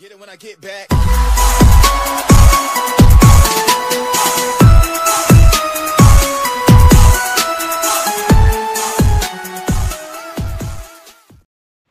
[0.00, 0.88] Get it when I get back.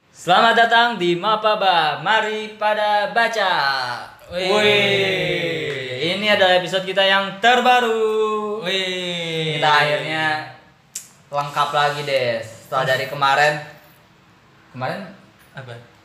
[0.09, 2.01] Selamat datang di Mapaba.
[2.01, 3.51] Mari pada baca.
[4.33, 4.57] Wih.
[4.57, 6.17] Wih.
[6.17, 8.65] Ini adalah episode kita yang terbaru.
[8.65, 9.61] Wih.
[9.61, 10.57] Kita akhirnya
[11.29, 12.41] lengkap lagi deh.
[12.41, 13.61] Setelah dari kemarin
[14.73, 15.13] kemarin
[15.53, 15.98] apa?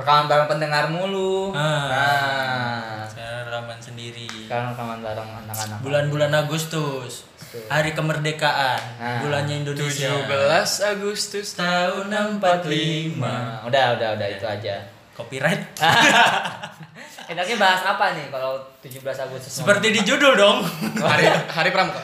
[0.00, 1.52] Rekaman bareng pendengar mulu.
[1.52, 1.86] Ah.
[1.86, 4.26] Nah, Saya rekaman sendiri.
[4.46, 5.78] sekarang rekaman bareng anak-anak.
[5.80, 7.28] Bulan-bulan Agustus.
[7.66, 8.78] Hari kemerdekaan.
[8.96, 9.18] Nah.
[9.20, 10.10] Bulannya Indonesia.
[10.22, 12.06] 17 Agustus tahun
[12.38, 13.18] 45.
[13.18, 14.99] Nah, udah, udah, udah itu aja.
[15.20, 15.62] Copyright.
[17.30, 19.62] Enaknya bahas apa nih kalau 17 Agustus?
[19.62, 20.66] Seperti di judul dong.
[21.04, 22.02] hari hari pramuka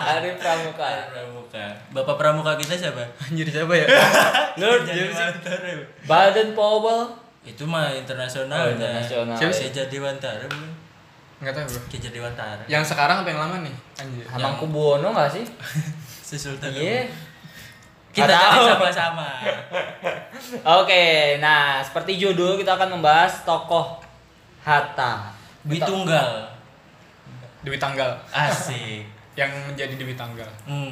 [0.00, 0.88] Hari Pramuka.
[1.06, 1.64] Pramuka.
[1.94, 3.04] Bapak pramuka kita siapa?
[3.20, 3.86] anjir siapa ya
[4.60, 5.70] Lord Jadi Wantara.
[6.02, 7.14] Baden Powell.
[7.40, 8.58] Itu mah internasional.
[8.66, 9.36] Oh, internasional.
[9.38, 10.70] Siapa sih jadi Wantara bukan?
[11.40, 12.60] nggak tahu bro Kejar Dewantara.
[12.68, 15.44] yang sekarang apa yang lama nih anjir Hamangkubuwono nggak sih?
[16.20, 16.68] Si Sultan.
[16.68, 17.08] Iya.
[18.10, 18.64] Kita tahu.
[18.68, 19.28] sama-sama.
[20.80, 21.04] Oke,
[21.38, 24.02] nah seperti judul kita akan membahas tokoh
[24.60, 25.30] Hatta.
[25.62, 26.48] Dwi Tunggal.
[27.60, 29.04] Dewi Tanggal Asik.
[29.38, 30.90] yang menjadi Dewi Tanggal Hmm.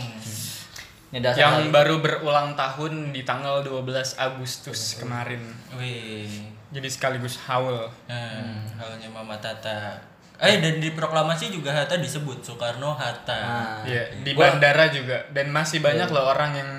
[1.09, 1.73] Ini yang lagi.
[1.73, 3.81] baru berulang tahun di tanggal 12
[4.15, 5.41] Agustus kemarin
[5.73, 6.29] Wih.
[6.69, 8.45] jadi sekaligus haul Nah,
[8.77, 9.97] halnya Mama Tata.
[10.37, 13.41] Eh dan di proklamasi juga Hatta disebut Soekarno Hatta.
[13.41, 16.71] Nah, Iya, di gua- bandara juga dan masih banyak loh orang yang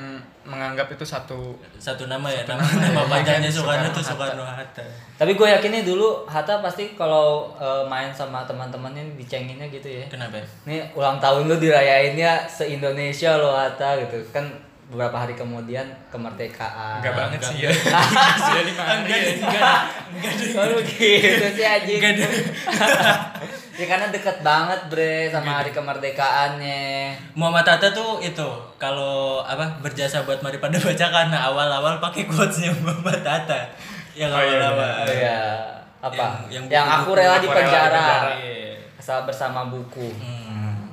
[0.50, 2.90] menganggap itu satu Satu nama ya, Satu nama, nama ya.
[2.90, 4.02] nama panjangnya Soekarno Soekarno itu.
[4.10, 4.86] Soekarno Hatta.
[5.16, 10.06] Tapi gue yakin nih dulu Hatta pasti kalau eh, main sama teman-temannya dicenginnya gitu ya.
[10.10, 10.42] Kenapa?
[10.66, 14.44] Nih ulang tahun lu dirayainnya se Indonesia lo Hatta gitu kan
[14.90, 16.98] beberapa hari kemudian kemerdekaan.
[16.98, 19.32] enggak banget sih ya sudah lima hari Enggak, ya.
[19.38, 20.34] enggak, enggak,
[20.82, 22.00] gitu sih anjing.
[22.02, 22.30] Enggak deh.
[23.80, 27.14] ya karena deket banget bre sama hari kemerdekaannya.
[27.32, 32.74] Muhammad Hatta tuh itu kalau apa berjasa buat mari pada baca karena awal-awal pakai quotesnya
[32.76, 33.70] Muhammad Hatta.
[34.12, 34.90] Yang Oh, iya, awal-awal.
[35.00, 35.40] Oh iya.
[36.02, 36.26] Apa?
[36.48, 38.08] Yang- Yang, yang aku rela di penjara.
[38.36, 38.74] Iya.
[38.96, 40.10] Asal bersama buku.
[40.14, 40.90] Hmm.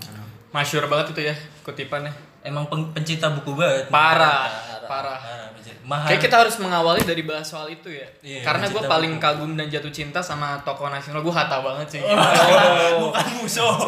[0.52, 2.08] masyur banget itu ya kutipannya
[2.46, 3.86] Emang peng- pencinta buku banget.
[3.88, 4.86] parah Parah.
[4.86, 5.80] parah Parah, pencinta.
[5.82, 6.06] Mahal.
[6.06, 8.06] Kayak kita harus mengawali dari bahas soal itu ya.
[8.20, 9.24] Iya, Karena gue paling buku.
[9.24, 11.20] kagum dan jatuh cinta sama tokoh nasional.
[11.20, 12.00] Gue Hatta banget sih.
[13.02, 13.74] bukan musuh.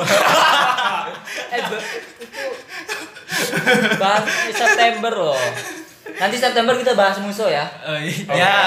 [1.48, 1.76] Eh, itu
[3.96, 5.38] bahas September loh.
[6.10, 7.64] Nanti September kita bahas musuh ya.
[7.84, 8.58] Oh, iya.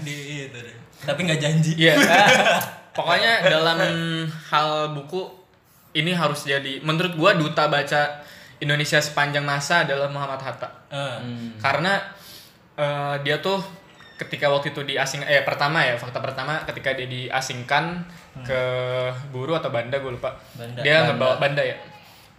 [0.00, 0.76] Di itu deh.
[1.02, 1.72] Tapi nggak janji.
[1.76, 1.96] Iya.
[2.96, 3.78] Pokoknya dalam
[4.46, 5.24] hal buku
[5.92, 8.20] ini harus jadi menurut gue duta baca
[8.62, 10.70] Indonesia sepanjang masa adalah Muhammad Hatta.
[10.86, 11.18] Eh,
[11.58, 11.98] Karena
[12.78, 13.58] eh, dia tuh
[14.22, 18.06] ketika waktu itu diasing eh pertama ya fakta pertama ketika dia diasingkan
[18.46, 18.60] ke
[19.34, 20.38] Buru atau Banda gue lupa.
[20.54, 20.78] Banda.
[20.78, 21.06] Dia Banda.
[21.10, 21.76] ngebawa Banda ya.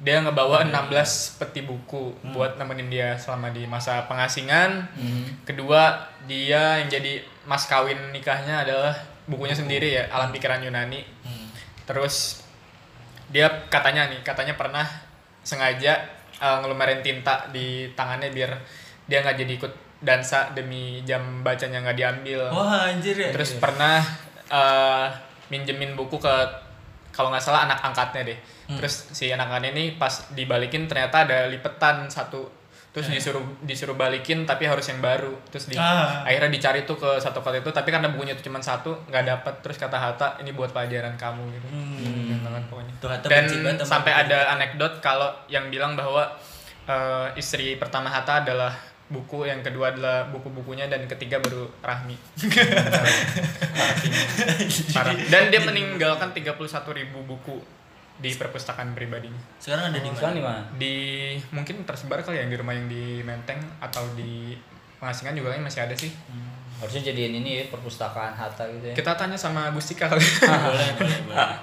[0.04, 4.84] Dia ngebawa 16 peti buku buat nemenin dia selama di masa pengasingan.
[5.48, 5.96] Kedua,
[6.28, 8.96] dia yang jadi mas kawin nikahnya adalah
[9.30, 11.04] bukunya sendiri ya, Alam Pikiran Yunani.
[11.24, 11.48] hmm.
[11.88, 12.44] Terus
[13.32, 14.84] dia katanya nih, katanya pernah
[15.44, 16.00] sengaja
[16.40, 18.52] uh, ngelumarin tinta di tangannya biar
[19.06, 19.74] dia nggak jadi ikut
[20.04, 22.42] dansa demi jam bacanya nggak diambil.
[22.52, 23.32] Wah anjir ya.
[23.32, 24.04] Terus pernah
[24.52, 25.08] uh,
[25.48, 26.36] minjemin buku ke
[27.14, 28.40] kalau nggak salah anak angkatnya deh.
[28.68, 28.78] Hmm.
[28.80, 32.63] Terus si anak angkatnya ini pas dibalikin ternyata ada lipetan satu.
[32.94, 35.34] Terus disuruh disuruh balikin tapi harus yang baru.
[35.50, 36.22] Terus di, Ah.
[36.22, 39.54] akhirnya dicari tuh ke satu kota itu tapi karena bukunya itu cuma satu nggak dapet.
[39.66, 41.68] Terus kata Hatta ini buat pelajaran kamu gitu.
[41.74, 42.46] Hmm.
[42.46, 42.94] Banget pokoknya.
[43.02, 46.22] Tuh, Hatta Dan sampai ada anekdot kalau yang bilang bahwa
[46.86, 48.78] eh, istri pertama Hatta adalah
[49.10, 52.18] buku, yang kedua adalah buku-bukunya dan ketiga baru Rahmi.
[54.96, 55.14] Parah.
[55.30, 57.58] Dan dia meninggalkan 31.000 ribu buku
[58.16, 59.40] di perpustakaan pribadinya.
[59.58, 60.16] Sekarang ada di mana?
[60.16, 60.62] Sekarang di mana?
[60.74, 60.96] Di
[61.50, 64.54] mungkin tersebar kali yang di rumah yang di Menteng atau di
[64.98, 66.12] pengasingan juga kayaknya masih ada sih.
[66.78, 68.96] Harusnya jadiin ini ya perpustakaan Hatta gitu ya.
[68.96, 70.20] Kita tanya sama Gustika kali.
[70.44, 71.58] boleh, boleh, boleh.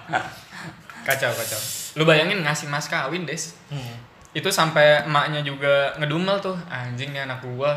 [1.01, 1.61] kacau kacau.
[1.95, 3.57] Lu bayangin ngasih mas kawin, Des.
[3.69, 3.97] Hmm.
[4.31, 7.75] itu sampai emaknya juga ngedumel tuh anjing nih anak gua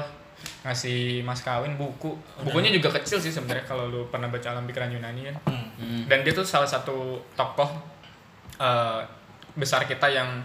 [0.62, 4.94] ngasih mas kawin buku bukunya juga kecil sih sebenarnya kalau lu pernah baca alam pikiran
[4.94, 5.66] Yunani kan Hmm.
[5.74, 6.04] Hmm.
[6.06, 7.74] dan dia tuh salah satu tokoh
[8.56, 9.00] eh,
[9.54, 10.44] besar kita yang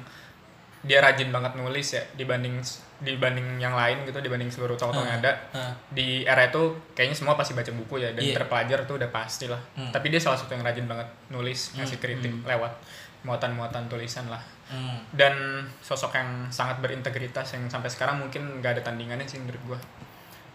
[0.79, 2.63] dia rajin banget nulis ya dibanding
[2.99, 5.75] dibanding yang lain gitu dibanding seluruh tokoh yang ada Ah.
[5.89, 6.61] di era itu
[6.93, 8.39] kayaknya semua pasti baca buku ya dan Iya.
[8.39, 9.91] terpelajar tuh udah pasti lah Hmm.
[9.91, 12.47] tapi dia salah satu yang rajin banget nulis ngasih kritik Hmm.
[12.47, 12.73] lewat
[13.21, 15.03] muatan-muatan tulisan lah Hmm.
[15.11, 15.35] dan
[15.79, 19.79] sosok yang sangat berintegritas yang sampai sekarang mungkin nggak ada tandingannya sih menurut gua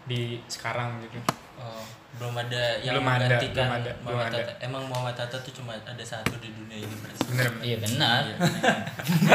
[0.04, 1.20] di sekarang gitu
[1.56, 1.84] Oh.
[2.14, 4.52] Belum ada yang Belum ada, menggantikan belum ada, belum Muhammad ada.
[4.62, 7.50] Emang Muhammad Hatta tuh cuma ada satu di dunia ini bener bener.
[7.58, 8.20] Iya benar.
[8.22, 8.36] Iya.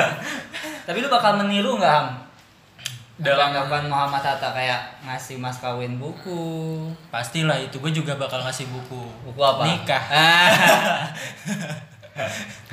[0.88, 2.08] Tapi lu bakal meniru nggak Ham?
[3.20, 6.88] Dalam- melakukan Muhammad Hatta kayak ngasih mas kawin buku.
[7.12, 9.04] Pastilah itu gue juga bakal ngasih buku.
[9.28, 9.68] Buku apa?
[9.68, 10.04] Nikah.
[10.08, 10.50] Ah.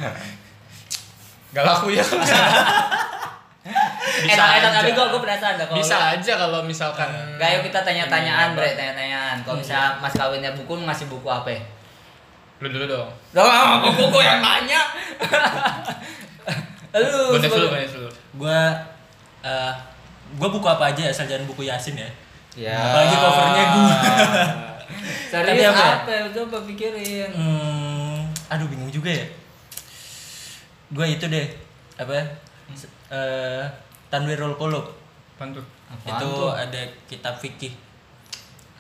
[1.54, 2.04] Gak laku ya.
[3.66, 7.48] Bisa enak enak tapi gua gua penasaran dah kalau Bisa lu- aja kalau misalkan Gak
[7.50, 9.36] yuk kita tanya-tanyaan Ini bre, tanya-tanyaan.
[9.42, 11.48] Kalau misalnya mas kawinnya buku, lu ngasih buku apa?
[11.48, 11.60] ya?
[12.56, 13.08] lu dulu dong.
[13.32, 13.44] Loh,
[13.82, 14.80] buku gua yang nanya.
[16.90, 18.10] Lu Bonus dulu, sebagai- bonus dulu.
[18.36, 18.60] Gue
[19.42, 19.72] eh
[20.32, 22.08] gue buku apa aja asal jangan buku Yasin ya.
[22.56, 22.74] Ya.
[22.74, 23.94] Apalagi covernya gua.
[25.26, 25.92] Tapi Serius apa ya?
[25.98, 26.10] apa?
[26.10, 26.22] ya?
[26.32, 27.28] Coba pikirin.
[27.28, 28.16] Hmm,
[28.48, 29.26] aduh bingung juga ya.
[30.88, 31.46] Gue itu deh
[31.94, 32.14] apa?
[33.10, 33.64] Eh
[34.10, 34.86] Tanwirul Qulub.
[36.06, 37.74] Itu ada kitab fikih.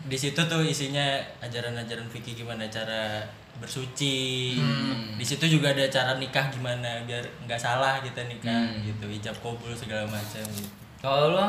[0.06, 3.26] Di situ tuh isinya ajaran-ajaran fikih gimana cara
[3.58, 4.54] bersuci.
[4.60, 5.16] Hmm.
[5.18, 8.84] Di situ juga ada cara nikah gimana biar nggak salah kita nikah Hmm.
[8.84, 10.70] gitu, ijab kabul segala macam gitu.
[11.02, 11.46] Kalau lu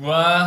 [0.00, 0.46] Gua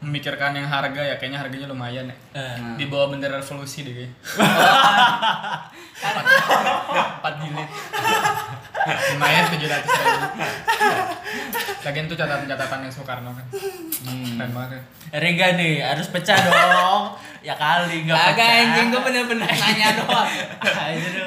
[0.00, 2.16] memikirkan yang harga ya, kayaknya harganya lumayan ya.
[2.32, 2.74] Eh, Hmm.
[2.74, 4.16] Di bawah bendera revolusi deh kayaknya.
[6.00, 7.68] Empat jilid.
[9.12, 10.26] lumayan tujuh ratus ribu.
[11.80, 13.46] Lagian tuh catatan-catatan yang Soekarno kan.
[14.32, 14.82] Keren banget ya.
[15.18, 17.12] Rega nih harus pecah dong.
[17.40, 18.60] ya kali nggak Agak pecah.
[18.62, 20.28] anjing gua bener-bener nanya doang.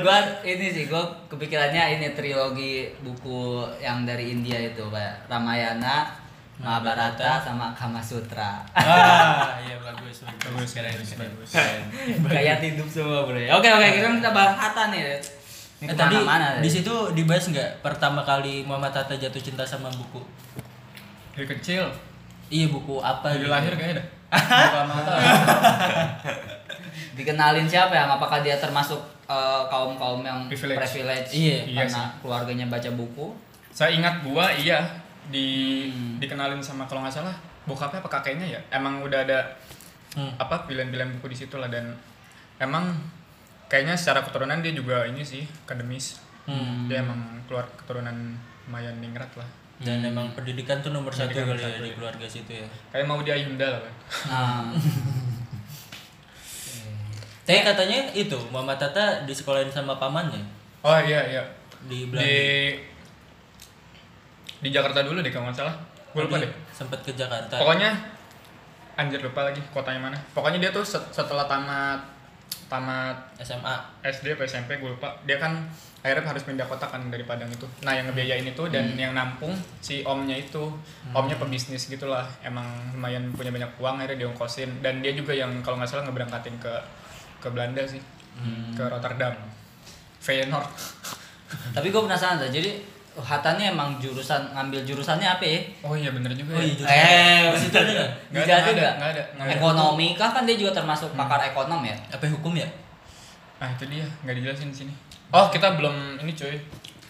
[0.01, 6.05] Gua ini sih gua kepikirannya ini trilogi buku yang dari India itu kayak Ramayana,
[6.63, 8.63] Mahabharata sama Kama Sutra.
[8.71, 10.39] Ah, iya bagus, bagus.
[10.47, 11.51] Bagus, bagus, bagus.
[12.31, 13.35] Gaya hidup semua bro.
[13.35, 15.19] Oke oke kita kita bahas Hatta nih.
[15.77, 19.61] Ini Eh, tadi ke mana-mana di situ dibahas nggak pertama kali Muhammad Hatta jatuh cinta
[19.61, 20.23] sama buku?
[21.35, 21.83] Dari kecil,
[22.47, 23.27] Iya buku apa?
[23.27, 23.51] dari gitu?
[23.51, 24.07] lahir kayaknya dah.
[24.87, 25.13] Mata.
[27.13, 28.07] dikenalin siapa ya?
[28.07, 28.97] Apakah dia termasuk
[29.67, 30.79] kaum kaum yang Privilege.
[30.79, 33.33] privilege, Iya, iya karena keluarganya baca buku?
[33.69, 34.79] Saya ingat gua iya
[35.27, 35.47] di
[35.85, 36.17] Hmm.
[36.17, 38.59] dikenalin sama kalau nggak salah bokapnya apa kakeknya ya.
[38.69, 39.39] Emang udah ada
[40.13, 40.29] Hmm.
[40.35, 41.95] apa pilihan-pilihan buku di situ lah dan
[42.57, 42.91] emang
[43.65, 46.19] kayaknya secara keturunan dia juga ini sih akademis.
[46.43, 46.85] Hmm.
[46.85, 48.13] Dia emang keluar keturunan
[48.63, 49.47] lumayan ningrat lah.
[49.75, 51.95] Dan emang pendidikan tuh nomor satu Pendidikan kali ya satu, di ya.
[51.97, 52.67] keluarga situ ya.
[52.89, 53.93] Kayak mau dia Ayunda lah kan.
[54.25, 54.63] Nah,
[57.43, 60.39] Tapi katanya itu Muhammad Hatta di sekolahin sama pamannya
[60.79, 61.43] Oh iya iya.
[61.83, 62.23] di Belanda.
[62.23, 62.39] Di
[64.63, 65.75] di Jakarta dulu deh kalau nggak salah.
[66.15, 66.47] Gue lupa deh.
[66.71, 67.59] Sempet ke Jakarta.
[67.59, 67.91] Pokoknya
[68.95, 70.17] anjir lupa lagi kotanya mana.
[70.31, 71.99] Pokoknya dia tuh set- setelah tamat
[72.71, 73.75] tamat SMA.
[74.01, 75.67] SD atau SMP gue lupa dia kan
[76.03, 79.55] akhirnya harus pindah kota kan dari Padang itu nah yang ngebiayain itu dan yang nampung
[79.79, 80.67] si omnya itu
[81.15, 85.79] omnya pebisnis gitulah emang lumayan punya banyak uang akhirnya diongkosin dan dia juga yang kalau
[85.79, 86.73] nggak salah ngeberangkatin ke
[87.39, 88.03] ke Belanda sih
[88.75, 89.31] ke Rotterdam
[90.19, 90.67] Feyenoord
[91.71, 92.49] tapi gue penasaran tuh.
[92.51, 92.81] Jadi
[93.15, 95.59] Hatta nih emang jurusan ngambil jurusannya apa ya?
[95.81, 96.65] oh iya bener juga Oh ya.
[96.65, 96.97] iya, jurusan.
[96.97, 98.09] Eh, situ ada nggak?
[98.31, 98.73] Nggak Bisa ada, juga.
[98.73, 99.53] nggak ada, nggak ada, nggak ada.
[99.55, 101.95] Ekonomi kah kan dia juga termasuk pakar ekonom ya?
[102.09, 102.65] Apa hukum ya?
[103.55, 104.93] ah itu dia nggak dijelasin di sini
[105.29, 106.51] oh kita belum ini cuy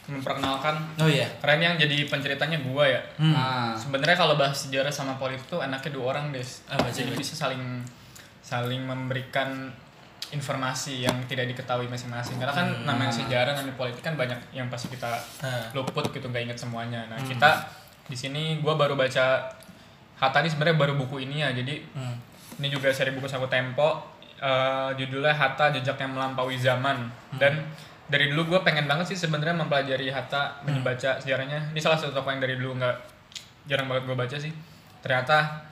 [0.06, 1.26] memperkenalkan Oh iya.
[1.40, 3.32] keren yang jadi penceritanya gua ya Hmm.
[3.32, 6.62] Nah, Sebenarnya kalau bahas sejarah sama politik tuh enaknya dua orang des.
[6.68, 7.18] Apa Jadi sih?
[7.18, 7.82] bisa saling
[8.40, 9.72] saling memberikan
[10.34, 12.36] informasi yang tidak diketahui masing-masing.
[12.36, 12.84] Karena kan Hmm.
[12.84, 15.14] namanya sejarah, namanya politik kan banyak yang pasti kita
[15.72, 17.06] luput gitu nggak inget semuanya.
[17.06, 17.30] Nah Hmm.
[17.30, 17.50] kita
[18.04, 19.48] di sini gua baru baca
[20.14, 21.52] Hatta ini sebenarnya baru buku ini ya.
[21.52, 22.16] Jadi Hmm.
[22.56, 24.10] ini juga seri buku saku Tempo.
[24.36, 27.64] eh, judulnya Hatta Jejak yang Melampaui Zaman dan
[28.06, 32.28] dari dulu gue pengen banget sih sebenarnya mempelajari Hatta membaca sejarahnya ini salah satu tokoh
[32.28, 32.92] yang dari dulu nggak
[33.64, 34.52] jarang banget gue baca sih
[35.00, 35.64] ternyata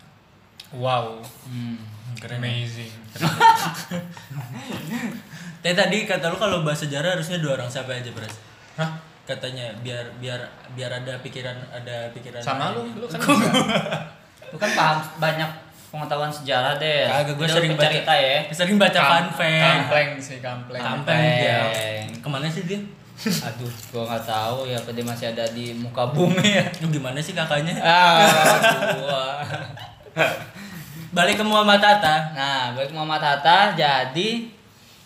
[0.71, 2.00] wow hmm.
[2.19, 2.37] Keren.
[2.41, 2.91] amazing
[5.61, 8.33] Tapi tadi kata lu kalau bahas sejarah harusnya dua orang siapa aja, Bras?
[8.81, 8.97] Hah?
[9.29, 10.41] Katanya biar biar
[10.73, 13.21] biar ada pikiran ada pikiran sama lu lu kan
[14.51, 15.47] Lu kan paham banyak
[15.93, 17.05] pengetahuan sejarah deh.
[17.07, 18.35] Kagak gue sering baca cerita ya.
[18.49, 21.61] Sering baca kampleng sih kampleng Kampeng dia.
[22.19, 22.81] Ke mana sih dia?
[23.47, 26.65] Aduh, gua nggak tahu ya apa dia masih ada di muka bumi ya.
[26.81, 27.77] Lu gimana sih kakaknya?
[27.77, 28.25] Ah,
[28.97, 29.45] gua.
[31.11, 32.31] Balik ke Muhammad Hatta.
[32.31, 34.47] Nah, baik Muhammad Hatta jadi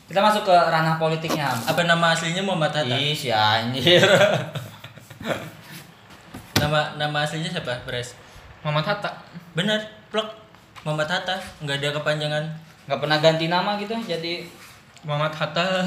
[0.05, 1.49] kita masuk ke ranah politiknya.
[1.49, 2.93] Apa nama aslinya Muhammad Hatta?
[2.93, 4.05] Ih, si anjir.
[6.61, 8.15] Nama nama aslinya siapa, Bres?
[8.61, 9.11] Muhammad Hatta
[9.57, 9.81] Bener,
[10.13, 10.25] plek.
[10.85, 12.43] Muhammad Hatta, nggak ada kepanjangan.
[12.85, 14.45] Nggak pernah ganti nama gitu, jadi
[15.01, 15.81] Muhammad Hatta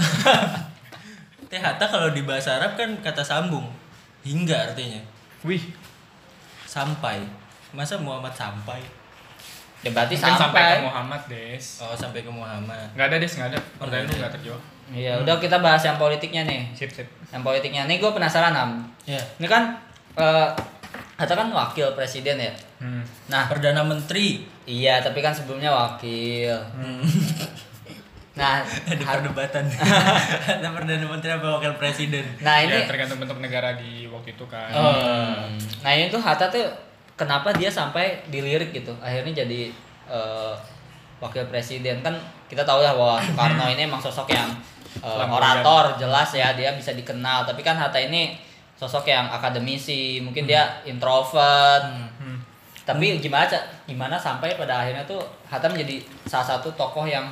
[1.51, 3.71] Teh Hatta kalau di bahasa Arab kan kata sambung.
[4.27, 4.99] Hingga artinya.
[5.47, 5.63] wih
[6.67, 7.23] Sampai.
[7.71, 8.98] Masa Muhammad sampai?
[9.79, 10.79] Ya berarti Mungkin sampai sampai.
[10.83, 11.65] ke Muhammad des.
[11.79, 12.87] Oh sampai ke Muhammad.
[12.99, 13.59] Nggak ada des, nggak ada.
[13.79, 14.21] Pertanyaan nggak lu ada.
[14.21, 14.63] nggak terjawab.
[14.89, 16.61] Iya, udah kita bahas yang politiknya nih.
[16.73, 17.09] Sip sip.
[17.29, 17.85] Yang politiknya.
[17.85, 18.83] Nih gue penasaran Am.
[19.05, 19.21] Ya.
[19.39, 19.77] Ini kan
[20.17, 20.49] eh
[21.19, 22.55] Hatta kan wakil presiden ya.
[22.79, 23.03] Hmm.
[23.27, 24.47] Nah, Perdana Menteri.
[24.71, 26.55] iya, tapi kan sebelumnya wakil.
[26.75, 27.03] Hmm.
[28.39, 29.67] Nah, Ada perdebatan.
[30.63, 32.23] Ada perdana menteri apa wakil presiden?
[32.39, 34.71] nah ini ini ya, tergantung bentuk negara di waktu itu kan.
[34.71, 34.95] Oh.
[34.95, 35.59] Hmm.
[35.83, 36.63] Nah ini tuh Hatta tuh
[37.19, 38.95] kenapa dia sampai dilirik gitu?
[39.03, 39.75] Akhirnya jadi
[40.07, 40.55] eh,
[41.19, 42.01] wakil presiden.
[42.01, 42.15] Kan
[42.47, 44.49] kita tahu ya bahwa Soekarno ini emang sosok yang
[44.99, 47.45] Lampu orator jelas ya dia bisa dikenal.
[47.45, 48.35] Tapi kan Hatta ini
[48.79, 51.85] sosok yang akademisi mungkin dia introvert.
[52.19, 52.41] Hmm.
[52.89, 53.45] tapi gimana
[53.85, 57.29] gimana sampai pada akhirnya tuh Hatta menjadi salah satu tokoh yang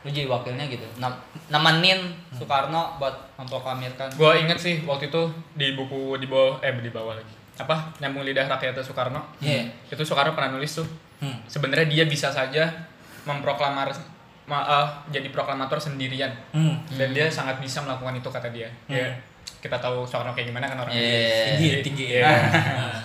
[0.00, 0.88] lu jadi wakilnya gitu?
[1.52, 4.16] Nemenin Soekarno buat memproklamirkan.
[4.16, 7.45] Gua inget sih waktu itu di buku di bawah eh di bawah lagi.
[7.56, 7.92] Apa?
[7.98, 9.20] Nyambung lidah rakyat Soekarno.
[9.38, 9.64] Iya.
[9.86, 10.86] Itu Soekarno pernah nulis tuh.
[11.16, 11.32] Hmm.
[11.44, 12.68] Sebenarnya dia bisa saja
[13.22, 13.88] memproklamar
[14.44, 16.78] ma- eh, jadi proklamator sendirian Hmm.
[16.92, 18.68] dan dia sangat bisa melakukan itu kata dia.
[18.86, 19.10] Ya,
[19.58, 21.00] kita tahu Soekarno kayak gimana kan orangnya.
[21.00, 21.44] Iya.
[21.50, 22.04] Tinggi, tinggi.
[22.14, 22.30] Iya.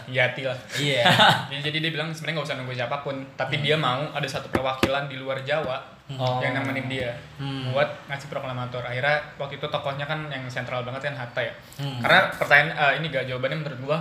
[0.08, 0.58] Yati lah.
[0.75, 1.01] Iya.
[1.51, 4.48] Jadi, jadi dia bilang sebenarnya nggak usah nunggu siapa pun, tapi dia mau ada satu
[4.50, 5.79] perwakilan di luar Jawa
[6.12, 6.43] Oh.
[6.43, 7.08] yang nemenin dia
[7.39, 7.72] Hmm.
[7.72, 8.84] buat ngasih proklamator.
[8.84, 11.53] Akhirnya waktu itu tokohnya kan yang sentral banget kan Hatta ya.
[11.79, 12.03] Hmm.
[12.03, 13.98] Karena pertanyaan eh, ini gak jawabannya menurut gua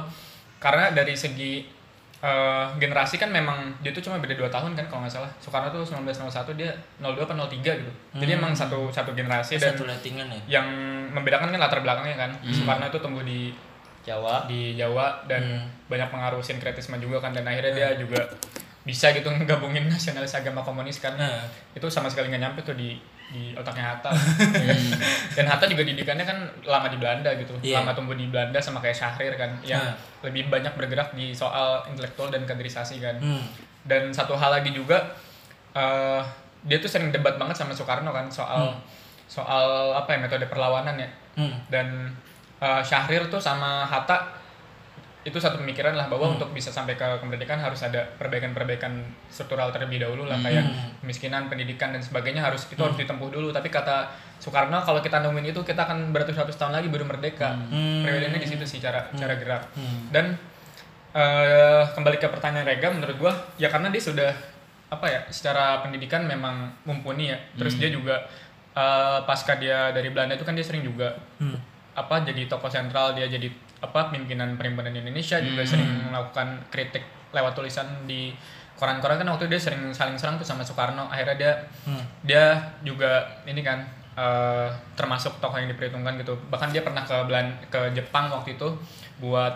[0.60, 1.64] karena dari segi
[2.20, 5.30] eh, generasi kan memang dia tuh cuma beda 2 tahun kan kalau nggak salah.
[5.40, 6.68] Soekarno tuh 1901 dia
[7.00, 7.92] 02 apa 03 gitu.
[8.14, 10.60] Jadi emang satu satu generasi dan Satu lettingan ya.
[10.60, 10.66] yang
[11.10, 12.30] membedakan kan latar belakangnya kan.
[12.44, 13.48] Soekarno itu tumbuh di
[14.00, 15.64] Jawa di Jawa dan Hmm.
[15.88, 18.20] banyak pengaruh sinkretisme juga kan dan akhirnya dia juga
[18.80, 21.44] bisa gitu ngegabungin nasionalis agama komunis kan Nah.
[21.70, 22.96] itu sama sekali nggak nyampe tuh di
[23.28, 24.10] di otaknya Hatta
[25.36, 26.34] dan Hatta juga didikannya kan
[26.64, 27.78] lama di Belanda gitu Iya.
[27.78, 29.94] lama tumbuh di Belanda sama kayak Syahrir kan yang Nah.
[30.22, 33.44] lebih banyak bergerak di soal intelektual dan kaderisasi kan Hmm.
[33.84, 35.14] dan satu hal lagi juga
[35.70, 36.20] eh,
[36.62, 38.74] dia tuh sering debat banget sama Soekarno kan soal
[39.24, 41.54] soal apa ya metode perlawanan ya Hmm.
[41.68, 42.10] dan
[42.58, 44.39] uh, Syahrir tuh sama Hatta
[45.20, 50.00] itu satu pemikiran lah bahwa untuk bisa sampai ke kemerdekaan harus ada perbaikan-perbaikan struktural terlebih
[50.00, 50.64] dahulu lah kayak
[51.04, 53.52] kemiskinan, pendidikan dan sebagainya harus itu harus ditempuh dulu.
[53.52, 54.08] Tapi kata
[54.40, 57.52] Soekarno kalau kita nemuin itu kita akan beratus-ratus tahun lagi baru merdeka.
[57.52, 58.00] Hmm.
[58.00, 59.68] Perbedaannya di situ sih cara cara gerak.
[59.76, 60.08] Hmm.
[60.08, 60.24] Dan
[61.12, 64.32] eh, kembali ke pertanyaan Rega menurut gua ya karena dia sudah
[64.90, 67.38] apa ya secara pendidikan memang mumpuni ya.
[67.60, 68.24] Terus dia juga
[68.72, 71.56] eh, pasca dia dari Belanda itu kan dia sering juga Hmm.
[71.92, 75.70] apa jadi tokoh sentral dia jadi apa pimpinan perhimpunan Indonesia juga Hmm.
[75.70, 78.32] sering melakukan kritik lewat tulisan di
[78.74, 81.52] koran-koran kan waktu itu dia sering saling serang tuh sama Soekarno akhirnya dia
[81.84, 82.04] Hmm.
[82.22, 82.44] dia
[82.80, 83.10] juga
[83.44, 83.80] ini kan
[84.12, 88.68] eh, termasuk tokoh yang diperhitungkan gitu bahkan dia pernah ke Belan ke Jepang waktu itu
[89.18, 89.54] buat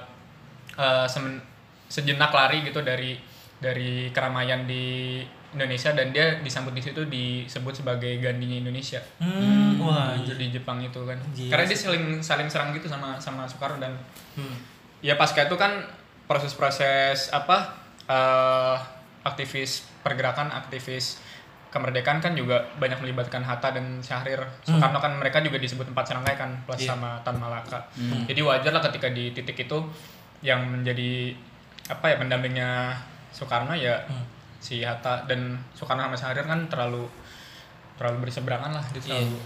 [0.74, 1.42] eh, semen-
[1.86, 3.18] sejenak lari gitu dari
[3.56, 5.20] dari keramaian di
[5.54, 9.78] Indonesia dan dia disambut di situ disebut sebagai Gandinya Indonesia Hmm.
[9.78, 10.12] Wah.
[10.12, 11.16] Anjir di Jepang itu kan.
[11.30, 13.94] Gila Karena dia saling saling serang gitu sama sama Soekarno dan
[14.34, 14.56] Hmm.
[15.00, 15.82] ya pasca itu kan
[16.26, 17.72] proses-proses apa
[18.04, 18.76] eh,
[19.22, 19.70] aktivis
[20.00, 21.22] pergerakan aktivis
[21.68, 24.38] kemerdekaan kan juga banyak melibatkan Hatta dan Syahrir.
[24.62, 26.92] Soekarno kan mereka juga disebut empat serangkai kan plus Iya.
[26.92, 27.80] sama Tan Malaka.
[28.24, 29.78] Jadi wajar lah ketika di titik itu
[30.40, 31.34] yang menjadi
[31.86, 32.94] apa ya pendampingnya
[33.30, 34.22] Soekarno ya Hmm.
[34.64, 37.04] Si Hatta dan Soekarno sama Syahrir kan terlalu
[37.94, 39.20] terlalu berseberangan lah dia Iya.
[39.20, 39.36] terlalu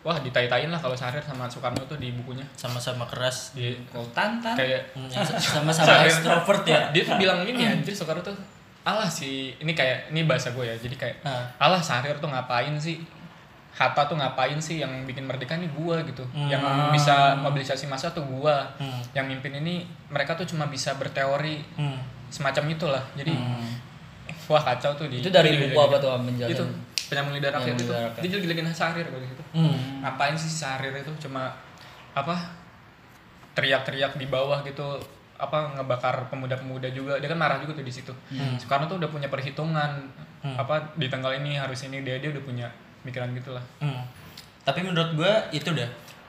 [0.00, 3.52] wah ditai-tain lah kalau Syahrir sama Soekarno tuh di bukunya Sama-sama keras.
[3.52, 6.90] di Kau tantan kayak Hmm, Sama-sama Syahrir- extrovert ya.
[6.90, 8.34] dia tuh bilang gini anjir Soekarno tuh
[8.82, 11.44] alah si ini kayak ini bahasa gue ya jadi kayak Ah.
[11.60, 12.98] alah Syahrir tuh ngapain sih
[13.70, 16.48] Hatta tuh ngapain sih yang bikin merdeka nih gua gitu Hmm.
[16.48, 16.58] yang
[16.90, 18.98] bisa mobilisasi massa tuh gua Hmm.
[19.14, 21.94] yang mimpin ini mereka tuh cuma bisa berteori Hmm.
[22.26, 23.70] semacam itulah jadi Hmm.
[24.50, 26.64] Wah kacau tuh di itu dari buku apa tuh Am, penjelasan itu
[27.06, 27.92] penyambung lidah rakyat itu.
[28.16, 29.74] dia jelek-jelekin Syahrir pada situ Hmm.
[30.00, 31.10] ngapain sih si Syahrir itu?
[31.20, 31.50] Cuma
[32.12, 32.34] apa
[33.52, 34.98] teriak-teriak di bawah gitu
[35.36, 37.16] apa ngebakar pemuda-pemuda juga.
[37.16, 38.12] Dia kan marah juga tuh di situ.
[38.56, 40.06] Soekarno tuh udah punya perhitungan.
[40.40, 40.56] Hmm.
[40.56, 42.64] apa di tanggal ini harus ini dia dia udah punya
[43.02, 44.00] pikiran gitulah Hmm.
[44.62, 45.84] Tapi menurut gua itu dah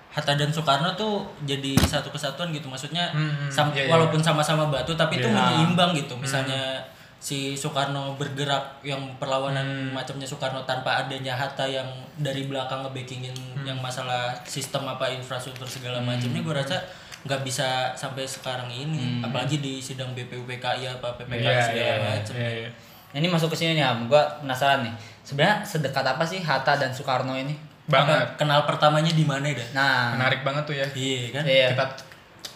[0.09, 2.67] Hatta dan Soekarno tuh jadi satu kesatuan gitu.
[2.67, 3.89] Maksudnya Hmm, hmm, sam- iya, iya.
[3.89, 5.35] walaupun sama-sama batu tapi itu Iya.
[5.55, 6.11] menyeimbang gitu.
[6.17, 6.83] Misalnya
[7.21, 11.85] si Soekarno bergerak yang perlawanan macamnya Soekarno tanpa adanya Hatta yang
[12.17, 16.81] dari belakang ngebackingin yang masalah sistem apa infrastruktur segala macamnya gua rasa
[17.21, 22.33] nggak bisa sampai sekarang ini apalagi di sidang BPUPKI apa PPK Iya, segala iya, macam.
[22.33, 22.69] iya.
[23.13, 24.09] Nah, ini masuk ke sini nih Am.
[24.09, 24.93] gua penasaran nih.
[25.21, 27.53] Sebenarnya sedekat apa sih Hatta dan Soekarno ini?
[27.85, 28.33] Banget.
[28.33, 29.67] Apa, kenal pertamanya di mana dah?
[29.77, 30.17] Nah.
[30.17, 30.87] Menarik banget tuh ya.
[30.89, 31.43] Iya kan?
[31.45, 31.67] Iya.
[31.77, 31.85] Kita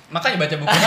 [0.10, 0.74] makanya baca buku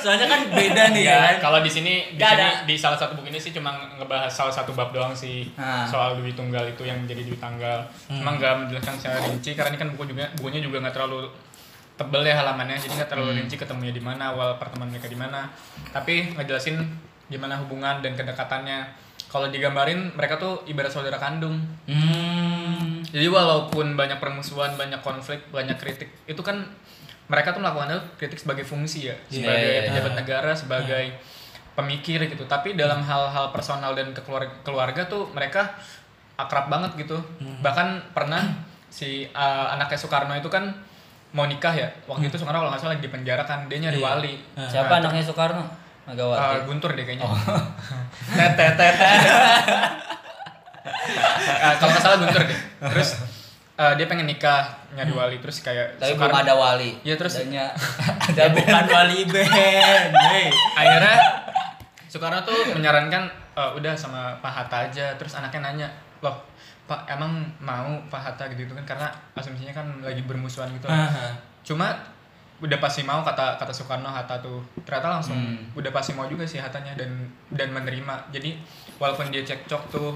[0.00, 1.34] Soalnya kan beda nih Ya, kan.
[1.42, 2.64] kalau di sini di, sini, ada.
[2.64, 5.84] di salah satu buku ini sih cuma ngebahas salah satu bab doang sih Ah.
[5.84, 7.84] soal Dwi Tunggal itu yang jadi Dwi Tanggal.
[8.06, 11.28] Cuma nggak menjelaskan secara rinci karena ini kan buku juga bukunya juga nggak terlalu
[11.94, 15.52] tebel ya halamannya jadi nggak terlalu rinci ketemunya di mana awal pertemuan mereka di mana.
[15.90, 16.80] Tapi ngejelasin
[17.26, 18.88] gimana hubungan dan kedekatannya.
[19.26, 21.60] Kalau digambarin mereka tuh ibarat saudara kandung.
[21.86, 22.98] Hmm.
[23.04, 26.66] Jadi walaupun banyak permusuhan, banyak konflik, banyak kritik, itu kan
[27.30, 29.86] mereka tuh melakukannya kritik sebagai fungsi ya, Iya, sebagai iya, iya.
[29.86, 31.04] pejabat negara, sebagai
[31.72, 32.42] pemikir gitu.
[32.44, 35.70] Tapi dalam hal-hal personal dan keluarga, keluarga tuh mereka
[36.34, 37.14] akrab banget gitu.
[37.62, 38.42] Bahkan pernah
[38.90, 40.74] si uh, anaknya Soekarno itu kan
[41.30, 41.86] mau nikah ya.
[42.04, 44.06] Waktu itu Soekarno kalau nggak salah lagi di penjara kan, dia nyari Iya.
[44.10, 44.34] wali.
[44.58, 45.62] Siapa anaknya Soekarno?
[45.62, 46.66] Uh, Megawati.
[46.66, 47.30] Guntur deh kayaknya.
[48.34, 48.94] tet tet tet.
[50.82, 52.58] Uh, kalau nggak salah Guntur deh.
[52.90, 53.22] Terus
[53.78, 56.90] uh, dia pengen nikah nyari wali terus kayak Tapi Soekarno- belum ada wali.
[57.00, 57.66] Iya, terus- Adanya
[58.38, 60.12] Ya bukan wali band.
[60.12, 60.48] Hey.
[60.74, 61.16] akhirnya
[62.06, 65.88] Soekarno tuh menyarankan "Eh, udah sama Pak Hatta aja terus anaknya nanya
[66.20, 66.34] loh
[66.84, 71.34] Pak emang mau Pak Hatta gitu kan karena asumsinya kan lagi bermusuhan gitu Aha.
[71.60, 71.94] cuma
[72.58, 75.70] udah pasti mau kata kata Soekarno Hatta tuh ternyata langsung Hmm.
[75.72, 77.10] udah pasti mau juga sih Hattanya dan
[77.48, 78.58] dan menerima jadi
[78.96, 80.12] walaupun dia cekcok tuh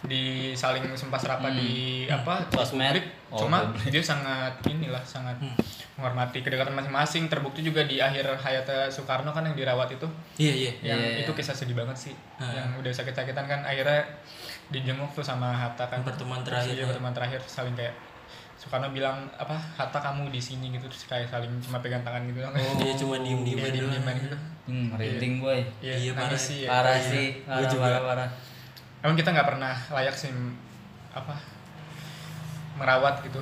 [0.00, 1.58] di saling sumpah serapah Hmm.
[1.58, 1.70] di
[2.06, 2.96] apa di Sosmed.
[3.28, 3.90] Oh, cuma publik.
[3.90, 5.52] dia sangat inilah sangat Hmm.
[5.94, 10.72] menghormati kedekatan masing-masing terbukti juga di akhir hayatnya Soekarno kan yang dirawat itu Iya iya.
[10.86, 11.18] yang Iya, iya.
[11.20, 12.54] itu kisah sedih banget sih Ah.
[12.54, 14.06] yang udah sakit-sakitan kan akhirnya
[14.68, 16.74] dijenguk tuh sama Hatta kan Pertemuan Terus terakhir.
[16.74, 17.92] iya, pertemuan terakhir saling kayak
[18.54, 22.38] Soekarno bilang apa Hatta kamu di sini gitu terus kayak saling cuma pegang tangan gitu
[22.40, 24.24] Oh, dia cuma diem-diem Iya, aja diem-dieman doang.
[24.24, 25.60] gitu Hmm, merinding boy.
[25.80, 26.36] iya, Iya, parah.
[26.38, 26.68] sih ya.
[26.68, 27.08] Parah Iya.
[27.08, 27.26] sih.
[27.42, 28.28] Parah, parah.
[29.00, 30.30] Emang kita nggak pernah layak sih
[31.10, 31.34] apa
[32.74, 33.38] merawat gitu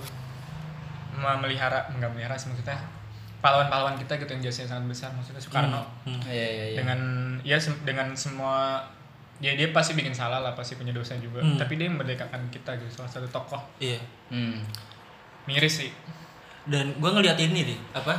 [1.12, 2.76] memelihara nggak melihara sih maksudnya
[3.38, 6.20] pahlawan-pahlawan kita gitu yang jasanya sangat besar maksudnya Soekarno Hmm.
[6.22, 6.76] Iya, iya, iya.
[6.76, 7.00] dengan
[7.42, 8.80] ya sem- dengan semua
[9.36, 11.56] dia dia pasti bikin salah lah pasti punya dosa juga Hmm.
[11.56, 14.00] tapi dia memerdekakan kita gitu salah satu tokoh Iya.
[14.28, 14.60] Hmm.
[15.44, 15.92] miris sih
[16.66, 18.10] Dan gua ngeliat ini nih, apa?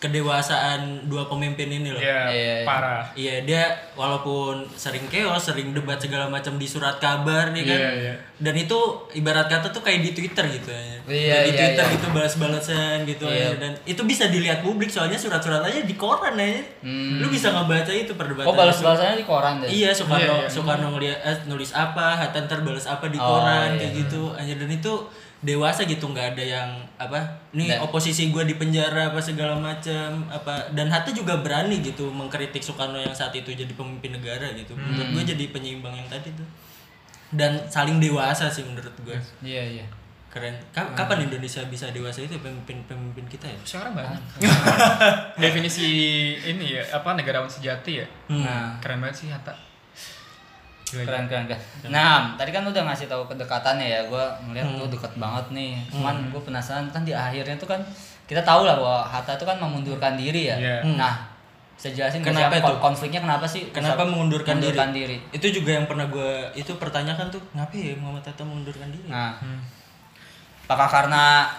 [0.00, 1.98] Kedewasaan dua pemimpin ini loh.
[1.98, 2.56] ya Iya, iya.
[2.62, 3.64] parah Iya dia
[3.94, 7.78] walaupun sering chaos, sering debat segala macam di surat kabar nih kan.
[7.78, 8.14] Iya, iya.
[8.36, 8.76] Dan itu
[9.12, 10.80] ibarat kata tuh kayak di Twitter gitu ya.
[10.80, 11.94] Iya, di iya, Twitter iya.
[11.94, 13.52] gitu balas-balasan gitu Iya.
[13.52, 13.60] aja.
[13.60, 16.60] dan itu bisa dilihat publik soalnya surat-surat aja di koran aja.
[16.80, 17.20] Hmm.
[17.20, 18.46] Lu bisa ngebaca itu perdebatan.
[18.46, 19.68] Oh, balas-balasannya di koran deh.
[19.68, 20.48] Iya, Soekarno Iya, iya.
[20.48, 23.78] Soekarno ngeliat eh, nulis apa, Hatta ntar balas apa di Oh, koran iya.
[23.78, 24.32] kayak gitu.
[24.32, 24.94] Anjir dan itu
[25.40, 27.16] dewasa gitu nggak ada yang apa
[27.50, 29.69] nih Dan- oposisi gue di penjara apa segala macam
[30.26, 34.72] apa dan Hatta juga berani gitu mengkritik Soekarno yang saat itu jadi pemimpin negara gitu
[34.72, 35.14] menurut Hmm.
[35.14, 36.48] gue jadi penyeimbang yang tadi tuh
[37.30, 39.86] dan saling dewasa sih menurut gue Iya, iya.
[40.28, 40.70] keren Hmm.
[40.72, 44.18] Ka- kapan Indonesia bisa dewasa itu pemimpin pemimpin kita ya sekarang banyak
[45.36, 45.88] definisi
[46.36, 48.40] ini ya apa negarawan sejati ya Hmm.
[48.40, 49.54] Nah, keren banget sih Hatta
[50.86, 51.60] keren keren keren.
[51.86, 54.00] Nah, tadi kan lu udah ngasih tahu kedekatannya ya.
[54.04, 54.74] Gua ngeliat Hmm.
[54.76, 55.78] tuh deket banget nih.
[55.88, 57.78] Cuman gue penasaran kan di akhirnya tuh kan
[58.30, 60.56] kita tahu lah bahwa Hatta tuh kan memundurkan diri ya.
[60.56, 60.76] Iya.
[60.80, 60.94] Hmm.
[60.94, 61.26] Nah,
[61.74, 62.62] saya jelasin Kenapa itu?
[62.62, 63.66] kon- konfliknya kenapa sih?
[63.70, 65.18] Kenapa bisa mengundurkan, mengundurkan diri?
[65.18, 65.34] diri?
[65.34, 69.08] Itu juga yang pernah gue itu pertanyakan tuh, ngapain ya Muhammad Hatta mengundurkan diri?
[69.08, 69.58] Nah, Hmm.
[70.64, 71.50] apakah karena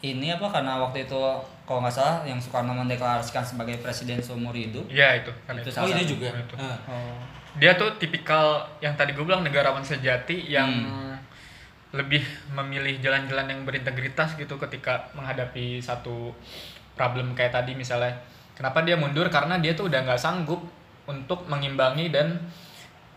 [0.00, 1.20] ini apa karena waktu itu
[1.64, 4.86] kalau nggak salah yang Soekarno mendeklarasikan sebagai presiden seumur hidup?
[4.86, 5.76] Iya itu karena Itu itu.
[5.76, 6.10] oh itu satu.
[6.14, 6.28] juga.
[6.32, 6.54] Itu.
[6.56, 6.78] Ah.
[6.86, 7.18] Oh.
[7.52, 8.46] dia tuh tipikal
[8.78, 11.09] yang tadi gue bilang negarawan sejati yang Hmm.
[11.90, 16.30] Lebih memilih jalan-jalan yang berintegritas gitu ketika menghadapi satu
[16.94, 18.14] problem kayak tadi misalnya
[18.54, 20.62] kenapa dia mundur karena dia tuh udah nggak sanggup
[21.04, 22.38] untuk mengimbangi dan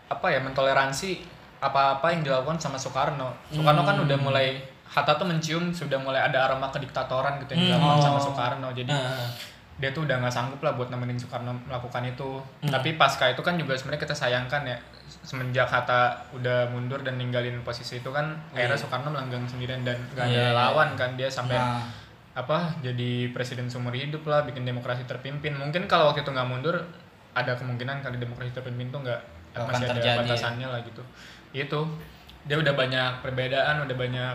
[0.06, 1.22] apa ya mentoleransi
[1.60, 4.04] apa-apa yang dilakukan sama Soekarno Soekarno kan Hmm.
[4.04, 4.46] udah mulai
[4.84, 7.70] Hatta tuh mencium sudah mulai ada aroma kediktatoran gitu yang Hmm.
[7.72, 8.24] dilakukan sama Oh.
[8.24, 9.30] Soekarno jadi Ah.
[9.74, 12.38] Dia tuh udah nggak sanggup lah buat nemenin Soekarno melakukan itu.
[12.62, 12.70] Hmm.
[12.70, 17.60] Tapi pasca itu kan juga sebenarnya kita sayangkan ya semenjak Hatta udah mundur dan ninggalin
[17.66, 18.82] posisi itu kan akhirnya Iya.
[18.86, 20.52] Soekarno melanggang sendirian dan gak ada Iya, iya.
[20.54, 21.82] lawan kan dia sampai Nah,
[22.34, 25.54] apa jadi presiden seumur hidup lah bikin demokrasi terpimpin.
[25.54, 26.74] Mungkin kalau waktu itu nggak mundur
[27.34, 29.20] ada kemungkinan kali demokrasi terpimpin tuh nggak
[29.54, 30.22] masih ada terjadi, ya.
[30.22, 31.02] batasannya lah gitu.
[31.54, 31.80] Itu
[32.44, 34.34] dia udah banyak perbedaan, udah banyak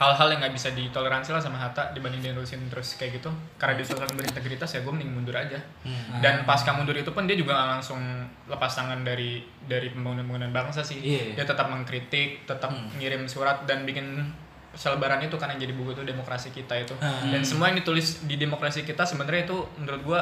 [0.00, 3.76] hal-hal yang nggak bisa ditoleransi lah sama Hatta dibanding dia nerusin terus kayak gitu karena
[3.76, 6.18] dia selalu berintegritas ya gue mending mundur aja Hmm.
[6.18, 8.00] dan pasca mundur itu pun dia juga langsung
[8.46, 11.36] lepas tangan dari dari pembangunan-pembangunan bangsa sih Iya.
[11.36, 12.96] dia tetap mengkritik tetap Hmm.
[12.96, 14.24] ngirim surat dan bikin
[14.72, 17.28] selebaran itu kan yang jadi buku itu demokrasi kita itu Hmm.
[17.28, 20.20] dan semua yang ditulis di demokrasi kita sebenarnya itu menurut gua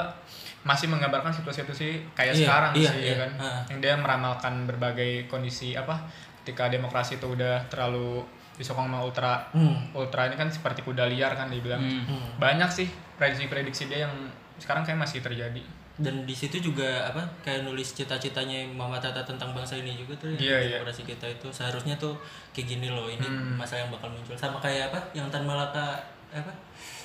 [0.60, 3.08] masih menggambarkan situasi-situasi kayak Iya, sekarang iya, sih iya.
[3.08, 3.62] ya kan Ah.
[3.68, 6.02] yang dia meramalkan berbagai kondisi apa
[6.42, 8.26] ketika demokrasi itu udah terlalu
[8.58, 9.78] disokong sama ultra Hmm.
[9.92, 12.04] ultra ini kan seperti kuda liar kan dibilang hmm.
[12.04, 12.28] Hmm.
[12.36, 14.14] banyak sih prediksi-prediksi dia yang
[14.56, 15.62] sekarang kayak masih terjadi
[15.96, 20.30] dan di situ juga apa kayak nulis cita-citanya Mama Tata tentang bangsa ini juga tuh
[20.30, 20.70] Iya, yang iya.
[20.76, 22.14] demokrasi kita itu seharusnya tuh
[22.52, 23.54] kayak gini loh ini Hmm.
[23.54, 25.98] masalah yang bakal muncul sama kayak apa yang Tan Malaka
[26.30, 26.50] apa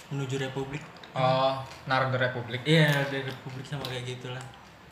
[0.10, 0.82] menuju republik
[1.14, 2.66] Oh, Naroda Republik.
[2.66, 4.42] iya dari republik sama kayak gitulah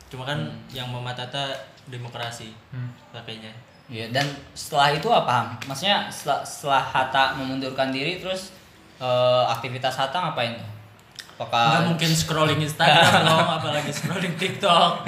[0.06, 1.50] cuma kan yang Mama Tata
[1.84, 2.90] demokrasi Hmm.
[3.10, 3.50] pakainya
[3.92, 4.24] Iya, dan
[4.56, 5.52] setelah itu apa?
[5.68, 8.48] Maksudnya setelah, setelah Hatta memundurkan diri terus
[8.96, 10.72] eh, aktivitas Hatta ngapain tuh?
[11.36, 15.04] nggak Apakah mungkin scrolling Instagram dong apalagi scrolling TikTok.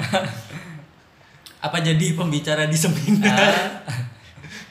[1.65, 3.81] Apa jadi pembicara di seminar?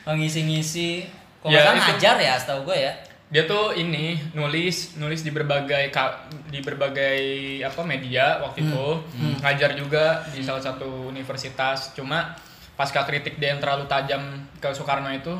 [0.07, 1.09] Ah, mengisi-ngisi.
[1.43, 2.93] Kok Ya, ngajar ya setahu gue ya?
[3.33, 5.91] Dia tuh ini nulis nulis di berbagai
[6.53, 7.19] di berbagai
[7.67, 8.87] apa media waktu itu.
[9.43, 11.97] Ngajar juga di salah satu universitas.
[11.97, 12.37] Cuma
[12.75, 15.35] pasca kritik dia yang terlalu tajam ke Soekarno itu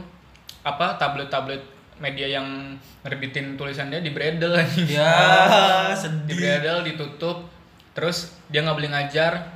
[0.63, 1.61] apa tablet-tablet
[1.99, 2.75] media yang
[3.07, 4.97] nerbitin tulisan dia di bredel ya di
[5.95, 6.35] sedih.
[6.35, 7.47] Bredel ditutup
[7.95, 9.55] terus dia nggak boleh ngajar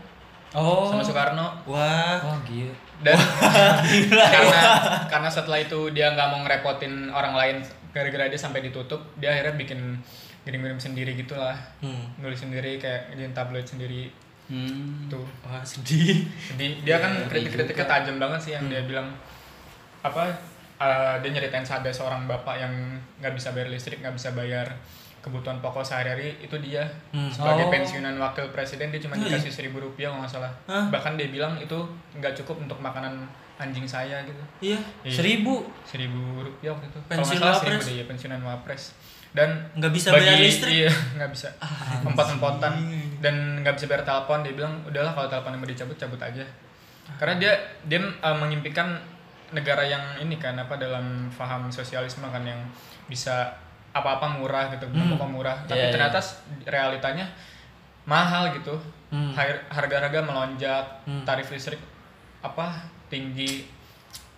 [0.55, 0.91] oh.
[0.91, 1.63] sama Soekarno.
[1.67, 2.23] Wah.
[2.23, 3.15] Oh gitu dan
[4.11, 4.63] karena
[5.07, 7.57] karena setelah itu dia nggak mau ngerepotin orang lain
[7.95, 9.79] gara-gara dia sampai ditutup dia akhirnya bikin
[10.43, 11.55] ngirim-ngirim sendiri gitulah.
[11.79, 12.11] Hmm.
[12.19, 14.11] nulis sendiri kayak di tabloid sendiri
[14.49, 15.07] hmm.
[15.07, 19.09] tuh wah sedih jadi dia kan Iya, kritik-kritiknya tajam banget sih yang dia bilang
[20.01, 20.25] apa
[20.77, 22.73] eh, dia nyeritain ada seorang bapak yang
[23.19, 24.67] nggak bisa bayar listrik nggak bisa bayar
[25.19, 27.27] kebutuhan pokok sehari-hari itu dia Hmm.
[27.29, 27.71] sebagai Oh.
[27.71, 29.27] pensiunan wakil presiden dia cuma iya.
[29.29, 30.87] dikasih seribu rupiah kalau nggak salah Hah?
[30.89, 31.75] bahkan dia bilang itu
[32.15, 33.27] nggak cukup untuk makanan
[33.59, 35.11] anjing saya gitu iya Iya.
[35.13, 38.95] seribu seribu rupiah waktu itu kalau nggak salah seribu deh ya pensiunan wapres
[39.31, 40.73] dan nggak bisa bayar listrik?
[40.79, 41.49] iya nggak bisa.
[42.03, 42.73] Empot-empotan
[43.19, 44.41] dan nggak bisa bayar telepon.
[44.41, 46.45] Dia bilang udahlah kalau teleponnya mau dicabut cabut aja.
[47.17, 47.53] Karena dia
[47.85, 48.97] dia eh, mengimpikan
[49.49, 52.61] negara yang ini kan apa dalam paham sosialisme kan yang
[53.07, 53.49] bisa
[53.91, 55.17] apa-apa murah gitu Hmm.
[55.17, 55.57] apa murah.
[55.63, 55.93] Tapi Iya, iya.
[55.93, 57.25] ternyata s- realitanya
[58.05, 58.77] mahal gitu.
[59.09, 59.33] Hmm.
[59.33, 61.25] Har- harga-harga melonjak Hmm.
[61.25, 61.81] tarif listrik
[62.41, 62.77] apa
[63.09, 63.65] tinggi.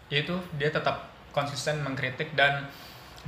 [0.09, 2.67] Yaitu dia tetap konsisten mengkritik dan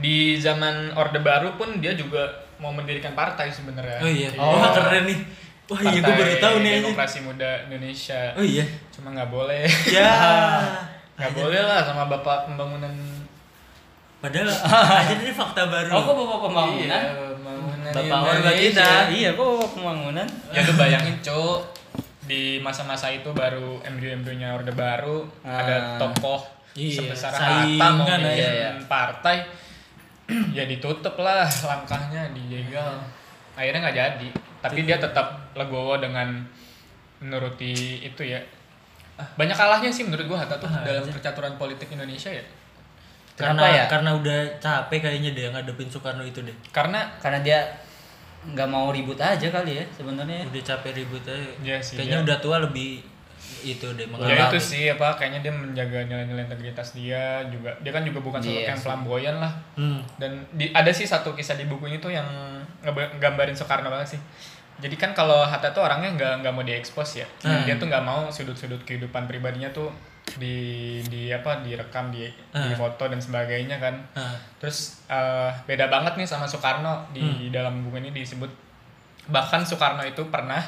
[0.03, 2.27] di zaman orde baru pun dia juga
[2.59, 4.03] mau mendirikan partai sebenarnya.
[4.03, 4.29] Oh iya.
[4.35, 4.59] Oh.
[4.59, 5.19] wah keren nih.
[5.65, 6.75] Wah iya gue baru tahu nih.
[6.83, 8.35] Demokrasi muda Indonesia.
[8.35, 8.67] Oh iya.
[8.91, 9.63] Cuma nggak boleh.
[9.89, 10.11] Ya.
[11.13, 12.89] Nggak boleh lah sama bapak pembangunan.
[14.19, 14.49] Padahal
[15.03, 15.93] aja ini fakta baru.
[15.93, 17.03] Oh kok bapak pembangunan?
[17.05, 18.33] Iya, pembangunan Bapak Indonesia.
[18.33, 18.91] Orba kita.
[19.13, 20.27] iya kok bapak pembangunan?
[20.51, 21.59] Ya lu bayangin cuk.
[22.23, 25.59] Di masa-masa itu baru embrio-embrionya orde baru Ah.
[25.59, 28.71] ada tokoh Iya, sebesar Hatta mau aja, bikin ya.
[28.89, 29.37] partai
[30.57, 32.99] ya ditutup lah langkahnya dijegal.
[33.53, 34.29] Akhirnya nggak jadi.
[34.61, 36.41] Tapi dia tetap legowo dengan
[37.19, 38.41] menuruti itu ya.
[39.37, 41.13] Banyak kalahnya sih menurut gua Hatta tuh Ah, dalam aja.
[41.13, 42.43] percaturan politik Indonesia ya.
[43.33, 43.85] Karena Kenapa ya?
[43.89, 46.55] karena udah capek kayaknya deh ngadepin Soekarno itu deh.
[46.69, 47.59] Karena karena dia
[48.45, 50.43] nggak mau ribut aja kali ya sebenarnya.
[50.47, 51.39] Udah capek ribut aja.
[51.63, 53.01] Iya sih, kayaknya dia- udah tua lebih
[53.63, 54.43] itu deh ya mengalami.
[54.49, 58.55] itu sih apa kayaknya dia menjaga nilai-nilai integritas dia juga dia kan juga bukan sosok
[58.55, 60.01] Iya yang flamboyan lah hmm.
[60.17, 62.25] dan di, ada sih satu kisah di buku ini tuh yang
[62.83, 64.21] nggambarin Soekarno banget sih
[64.79, 67.63] jadi kan kalau Hatta tuh orangnya nggak nggak mau diekspos ya Hmm.
[67.63, 69.93] dia tuh nggak mau sudut-sudut kehidupan pribadinya tuh
[70.33, 70.57] di
[71.05, 72.75] di apa direkam di di Hmm.
[72.75, 77.51] foto dan sebagainya kan Nah, terus eh, beda banget nih sama Soekarno di Hmm.
[77.51, 78.49] dalam buku ini disebut
[79.25, 80.59] bahkan Soekarno itu pernah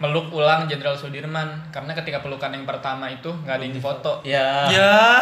[0.00, 1.46] meluk ulang Jenderal Sudirman.
[1.68, 4.12] Karena ketika pelukan yang pertama itu nggak ada yang difoto.
[4.24, 5.20] ya ya.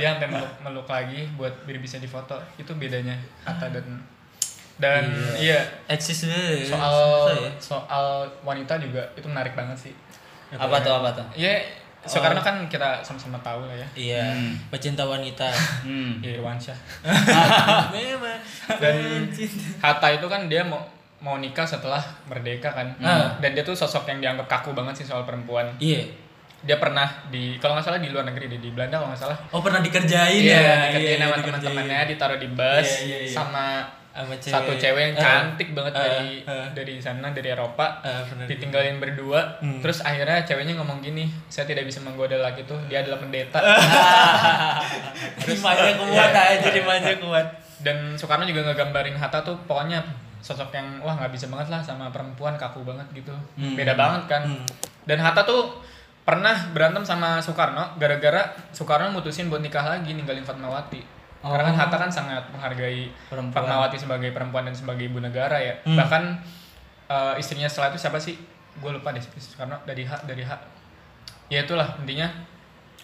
[0.00, 2.34] Dia sampai meluk, meluk lagi buat biar bisa difoto.
[2.56, 3.84] Itu bedanya Hatta dan
[4.74, 5.06] dan
[5.38, 5.62] iya.
[5.86, 7.46] eksis deh soal ya.
[7.62, 9.94] soal wanita juga itu menarik banget sih.
[10.56, 11.26] Apa tuh apa tuh?
[11.38, 11.62] Ya
[12.04, 13.88] Soekarno kan kita sama-sama tahu lah ya.
[13.96, 14.52] Iya Hmm.
[14.68, 15.48] pecinta wanita.
[15.86, 16.20] Hmm.
[16.20, 16.76] ya Irwansyah.
[17.96, 18.40] Memang.
[18.76, 19.24] Dan
[19.80, 20.84] Hatta itu kan dia mau
[21.24, 23.40] mau nikah setelah merdeka kan Hmm.
[23.40, 26.04] dan dia tuh sosok yang dianggap kaku banget sih soal perempuan iya
[26.60, 29.38] dia pernah di kalau nggak salah di luar negeri di, di Belanda kalau nggak salah
[29.48, 31.44] oh pernah dikerjain iya ya dikerjain sama dikerjain.
[31.46, 33.28] teman-temannya ditaruh di bus Iya, iya, iya.
[33.30, 33.66] sama
[34.10, 36.66] sama cewek satu cewek yang Eh, cantik banget eh, dari eh.
[36.72, 38.46] dari sana dari Eropa bener.
[38.46, 39.80] ditinggalin berdua Hmm.
[39.80, 43.58] terus akhirnya ceweknya ngomong gini saya tidak bisa menggoda laki tuh dia adalah pendeta
[45.40, 46.42] Dimanya kuat Iya.
[46.54, 47.46] aja dimanya kuat
[47.80, 50.00] dan Soekarno juga ngegambarin Hatta tuh pokoknya
[50.44, 53.72] sosok yang wah nggak bisa banget lah sama perempuan kaku banget gitu Hmm.
[53.72, 54.60] beda banget kan Hmm.
[55.02, 55.80] dan Hatta tuh
[56.20, 61.00] pernah berantem sama Soekarno gara-gara Soekarno mutusin buat nikah lagi ninggalin Fatmawati
[61.40, 61.78] karena kan Oh.
[61.78, 63.52] Hatta kan sangat menghargai Perempuan.
[63.54, 65.96] Fatmawati sebagai perempuan dan sebagai ibu negara ya Hmm.
[65.96, 66.36] bahkan
[67.04, 68.36] eh, istrinya setelah itu siapa sih
[68.74, 70.60] gue lupa deh Soekarno dari hak dari hak
[71.46, 72.28] ya itulah intinya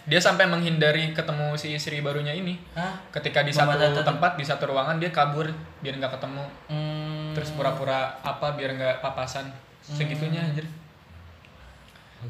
[0.02, 2.96] dia sampai menghindari ketemu si istri barunya ini Hah?
[3.12, 5.44] ketika di Mama satu tempat di satu ruangan dia kabur
[5.78, 6.99] biar nggak ketemu Hmm.
[7.36, 9.48] Terus pura-pura apa biar nggak papasan
[9.82, 10.66] segitunya anjir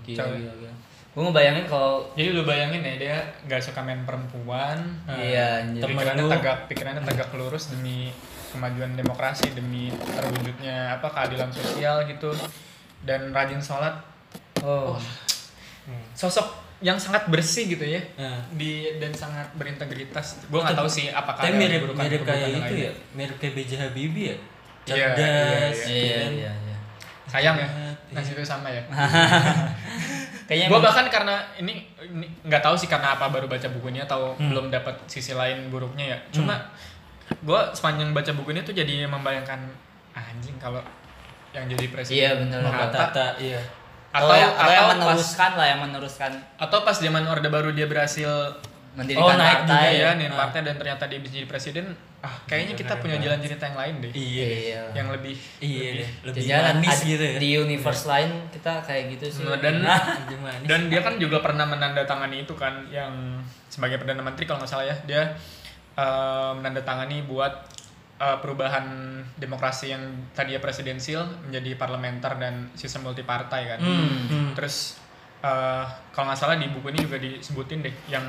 [0.07, 0.39] Gila, Cewek.
[0.39, 0.75] gila, gila.
[1.11, 3.17] Gue ngebayangin kalau Jadi lu bayangin ya dia
[3.51, 4.79] nggak suka main perempuan.
[5.11, 5.83] Iya, anjir.
[5.83, 6.31] Temen pikirannya lu.
[6.31, 8.15] tegak, pikirannya tegak lurus demi
[8.55, 12.31] kemajuan demokrasi, demi terwujudnya apa keadilan sosial gitu.
[13.03, 13.97] Dan rajin sholat,
[14.63, 14.95] oh,
[16.15, 16.53] sosok
[16.85, 17.99] yang sangat bersih gitu ya.
[18.15, 18.47] Nah.
[18.55, 20.47] Di dan sangat berintegritas.
[20.47, 24.27] Gue nggak tahu sih apakah Tapi mirip mirip kayak itu ya, mirip kayak BJ Habibie
[24.31, 24.37] ya.
[24.91, 26.33] Iya, Cerdas, iya, iya, kan?
[26.33, 26.77] iya, iya.
[27.27, 27.91] Sayang ya, Iya.
[28.13, 28.83] nasibnya sama ya.
[30.51, 31.87] Kayaknya gue bahkan karena ini
[32.43, 34.51] nggak tahu sih karena apa baru baca bukunya atau Hmm.
[34.51, 36.59] belum dapat sisi lain buruknya ya cuma
[37.31, 39.63] gue sepanjang baca buku ini tuh jadi membayangkan
[40.11, 40.83] anjing kalau
[41.55, 43.63] yang jadi presiden Iya, Hatta, Tata, iya.
[44.11, 47.71] atau, atau yang, atau yang pas meneruskan lah, yang meneruskan atau pas zaman orde baru
[47.71, 48.31] dia berhasil
[48.93, 49.71] mendirikan Oh, naik partai.
[49.71, 50.11] juga ya ya.
[50.15, 50.37] nih Ah.
[50.37, 51.85] partai dan ternyata dia bisa jadi presiden
[52.21, 54.45] ah kayaknya kita punya jalan cerita yang lain deh Iya.
[54.45, 54.83] Iya.
[54.93, 57.37] yang lebih Iya deh, lebih Jangan manis ad- gitu ya.
[57.39, 59.43] Di universe lain kita kayak gitu sih.
[59.43, 60.67] Nah, dan Lebih manis.
[60.67, 63.13] dan dia kan juga pernah menandatangani itu kan yang
[63.67, 65.23] sebagai perdana menteri kalau nggak salah ya dia
[65.93, 67.53] eh, menandatangani buat
[68.17, 68.85] eh, perubahan
[69.35, 74.19] demokrasi yang tadinya presidensil menjadi parlementer dan sistem multipartai kan Hmm.
[74.27, 74.51] Hmm.
[74.53, 74.99] terus
[75.41, 78.23] eh, kalau nggak salah di buku ini juga disebutin deh yang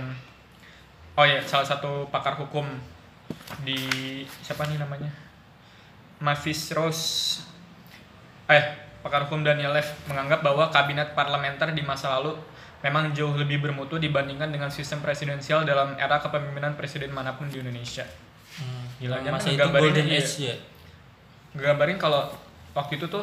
[1.18, 2.66] oh ya salah satu pakar hukum
[3.64, 3.78] di
[4.44, 5.12] siapa nih namanya
[6.22, 7.42] Mavis Rose
[8.48, 8.64] eh
[9.02, 12.38] pakar hukum Daniel Lev menganggap bahwa kabinet parlementer di masa lalu
[12.82, 17.62] memang jauh lebih bermutu dibandingkan dengan sistem presidensial dalam era kepemimpinan presiden mana pun di
[17.62, 18.06] Indonesia.
[18.58, 18.86] Hmm.
[18.98, 20.18] Gila, Masa itu golden dia.
[20.18, 20.56] age ya.
[21.54, 22.34] Gambarin kalau
[22.74, 23.22] waktu itu tuh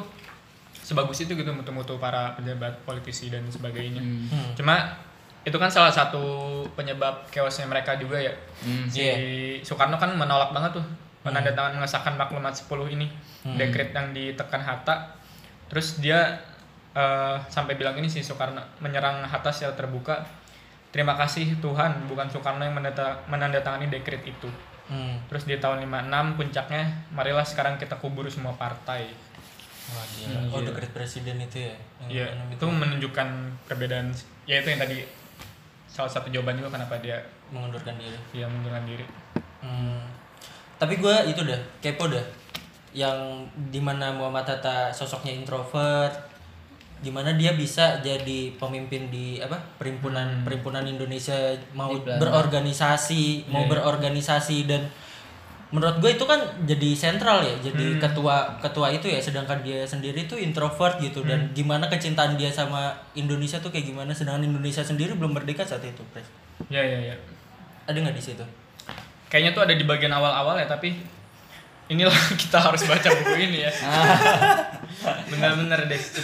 [0.79, 4.01] sebagus itu gitu mutu-mutu para pejabat politisi dan sebagainya.
[4.01, 4.55] Hmm.
[4.55, 4.94] Cuma
[5.48, 6.20] itu kan salah satu
[6.72, 8.32] penyebab chaosnya mereka juga ya.
[8.61, 8.84] Hmm.
[8.84, 9.14] Si Iya.
[9.61, 10.84] Soekarno kan menolak banget tuh
[11.20, 13.08] penandatangan mengesahkan maklumat 10 ini
[13.40, 13.56] Hmm.
[13.56, 15.16] dekret yang ditekan Hatta.
[15.66, 16.37] Terus dia
[16.90, 20.18] eh, sampai bilang ini si Soekarno menyerang Hatta secara terbuka.
[20.88, 24.48] Terima kasih Tuhan, bukan Soekarno yang menanda- menandatangani dekret itu.
[24.88, 25.20] Hmm.
[25.28, 29.04] Terus di tahun 56 puncaknya, marilah sekarang kita kubur semua partai.
[29.88, 30.32] Wah, gila.
[30.34, 30.68] Hmm, oh, gila.
[30.68, 31.74] dekret presiden itu ya.
[32.08, 33.28] Iya, itu menunjukkan
[33.64, 34.11] perbedaan.
[34.44, 35.04] Ya itu yang tadi
[35.88, 37.16] salah satu jawaban juga kenapa dia
[37.48, 38.18] mengundurkan diri.
[38.31, 39.05] dia mengundurkan diri.
[39.64, 40.05] Hmm.
[40.79, 42.22] Tapi gue itu dah kepo dah.
[42.94, 46.14] Yang di mana Muhammad Hatta sosoknya introvert,
[46.98, 53.70] gimana dia bisa jadi pemimpin di apa perhimpunan perhimpunan Indonesia mau berorganisasi mau Iya.
[53.70, 54.83] berorganisasi dan
[55.68, 58.00] menurut gue itu kan jadi sentral ya jadi Hmm.
[58.00, 61.20] ketua ketua itu ya sedangkan dia sendiri tuh introvert gitu.
[61.28, 64.09] Dan gimana kecintaan dia sama Indonesia tuh kayak gimana?
[64.16, 66.24] Sedangkan Indonesia sendiri belum merdeka saat itu pres.
[66.72, 67.16] Ya ya ya.
[67.85, 68.44] ada nggak di situ?
[69.28, 70.96] Kayaknya tuh ada di bagian awal-awal ya, tapi
[71.88, 73.72] inilah kita harus baca buku ini ya.
[75.33, 76.20] Benar-benar deh itu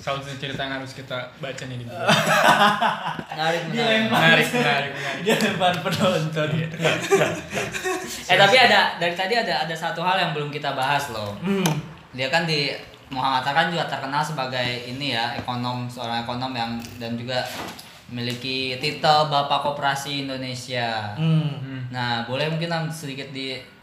[0.00, 1.96] salah satu cerita yang harus kita baca nih di buku.
[3.32, 4.00] Menarik, menarik.
[4.12, 4.92] Menarik, menarik,
[5.24, 6.48] dia depan penonton
[8.26, 11.32] Eh tapi ada dari tadi ada ada satu hal yang belum kita bahas loh.
[11.40, 11.96] hmm.
[12.16, 12.72] Dia kan di
[13.12, 17.46] Muhammad Hatta kan juga terkenal sebagai ini ya ekonom seorang ekonom yang dan juga
[18.10, 21.14] memiliki titel Bapak Koperasi Indonesia.
[21.14, 21.58] Hmm.
[21.62, 21.82] Hmm.
[21.90, 23.30] Nah, boleh mungkin sedikit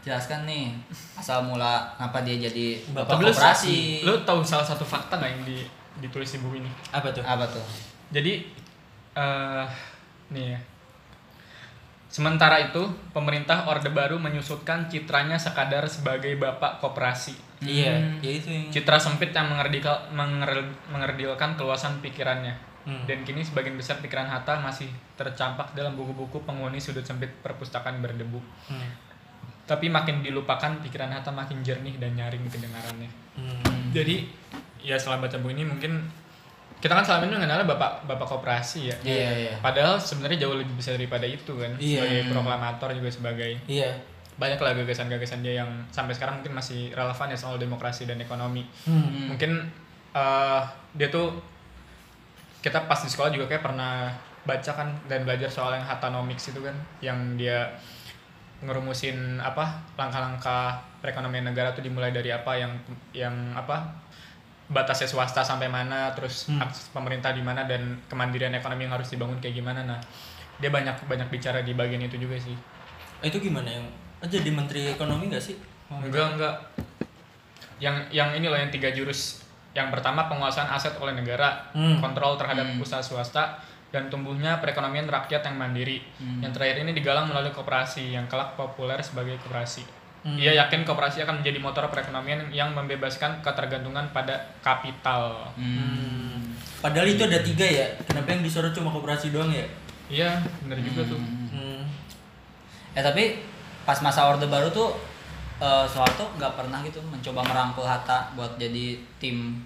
[0.04, 0.68] dijelaskan nih
[1.16, 3.76] asal mula kenapa dia jadi Bapak Tapi Koperasi.
[4.04, 5.56] lu tahu salah satu fakta nggak yang di,
[5.98, 6.68] ditulis di buku ini?
[6.92, 7.64] apa tuh Apa tuh?
[8.10, 8.44] Jadi
[9.14, 9.64] eh
[10.28, 10.60] nih ya.
[12.06, 12.78] Sementara itu,
[13.10, 17.34] pemerintah Orde Baru menyusutkan citranya sekadar sebagai bapak koperasi.
[17.60, 18.20] iya Hmm.
[18.20, 22.54] ya itu yang Citra sempit yang mengerdikal, menger- mengerdilkan keluasan pikirannya.
[22.84, 23.02] Hmm.
[23.02, 28.38] Dan kini sebagian besar pikiran Hatta masih tercampak dalam buku-buku penghuni sudut sempit perpustakaan berdebu.
[28.68, 28.90] Hmm.
[29.64, 33.10] Tapi makin dilupakan, pikiran Hatta makin jernih dan nyaring kedengarannya.
[33.36, 33.90] Hmm.
[33.96, 34.28] Jadi,
[34.84, 36.04] ya setelah baca buku ini mungkin
[36.84, 38.96] kita kan selama ini mengenalnya bapak bapak koperasi ya.
[39.00, 39.54] Iya, iya.
[39.64, 41.72] Padahal sebenarnya jauh lebih besar daripada itu kan.
[41.80, 42.04] Iya.
[42.04, 43.96] Sebagai proklamator juga sebagai iya
[44.34, 48.66] banyak lah gagasan-gagasan dia yang sampai sekarang mungkin masih relevan ya soal demokrasi dan ekonomi.
[48.84, 49.32] Hmm.
[49.32, 49.64] Mungkin
[50.12, 50.62] eh,
[50.98, 51.38] dia tuh
[52.60, 54.10] kita pas di sekolah juga kayak pernah
[54.44, 57.72] baca kan dan belajar soal yang hatanomics itu kan yang dia
[58.64, 62.72] ngerumusin apa langkah-langkah perekonomian negara tuh dimulai dari apa yang
[63.12, 63.92] yang apa
[64.64, 66.64] batasnya swasta sampai mana terus Hmm.
[66.64, 69.84] akses pemerintah di mana dan kemandirian ekonomi yang harus dibangun kayak gimana.
[69.84, 70.00] Nah
[70.56, 72.56] dia banyak banyak bicara di bagian itu juga sih.
[73.20, 73.84] Itu gimana yang
[74.24, 75.60] oh, jadi menteri ekonomi nggak sih?
[75.92, 76.56] Enggak enggak.
[77.82, 79.44] Yang yang ini loh yang tiga jurus.
[79.74, 81.68] Yang pertama penguasaan aset oleh negara.
[81.76, 82.00] Hmm.
[82.00, 82.80] kontrol terhadap Hmm.
[82.80, 83.60] usaha swasta
[83.94, 86.42] dan tumbuhnya perekonomian rakyat yang mandiri Hmm.
[86.42, 89.86] yang terakhir ini digalang melalui koperasi yang kelak populer sebagai koperasi
[90.20, 90.34] Hmm.
[90.34, 96.42] ia yakin koperasi akan menjadi motor perekonomian yang membebaskan ketergantungan pada kapital Hmm.
[96.80, 97.86] Padahal itu ada tiga ya.
[98.04, 99.64] Kenapa yang disorot cuma koperasi doang ya?
[100.04, 101.80] iya bener juga tuh Hmm.
[102.92, 103.40] Eh tapi
[103.82, 104.92] pas masa Orde Baru tuh
[105.56, 109.64] eh, Soeharto nggak pernah gitu mencoba merangkul Hatta buat jadi tim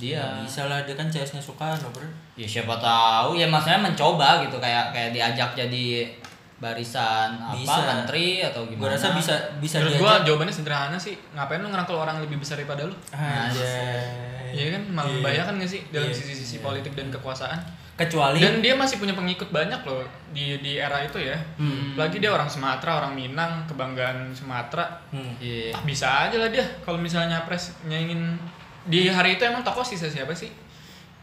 [0.00, 0.16] dia.
[0.16, 2.08] Ya, bisa lah dia kan CS-nya Soekarno, Bro.
[2.34, 6.08] Ya siapa tahu ya maksudnya mencoba gitu kayak kayak diajak jadi
[6.56, 7.80] barisan apa Bisa.
[7.86, 8.92] menteri atau Gua gimana.
[8.92, 12.56] rasa bisa bisa menurut gua jawabannya sederhana sih ngapain lu ngerangkul orang yang lebih besar
[12.56, 14.28] daripada lu Anjay.
[14.50, 15.14] Iya kan malah Iya.
[15.16, 16.62] membahayakan gak sih dalam Iya, sisi-sisi iya.
[16.62, 17.60] politik dan kekuasaan
[17.96, 21.92] Kecuali dan dia masih punya pengikut banyak loh di di era itu ya Hmm.
[21.94, 25.32] lagi dia orang Sumatera orang Minang kebanggaan Sumatera Hmm.
[25.38, 25.72] Iya.
[25.72, 28.36] ah, bisa aja lah dia kalau misalnya pres nyaingin
[28.84, 30.48] di hari itu emang tokoh sisa siapa sih?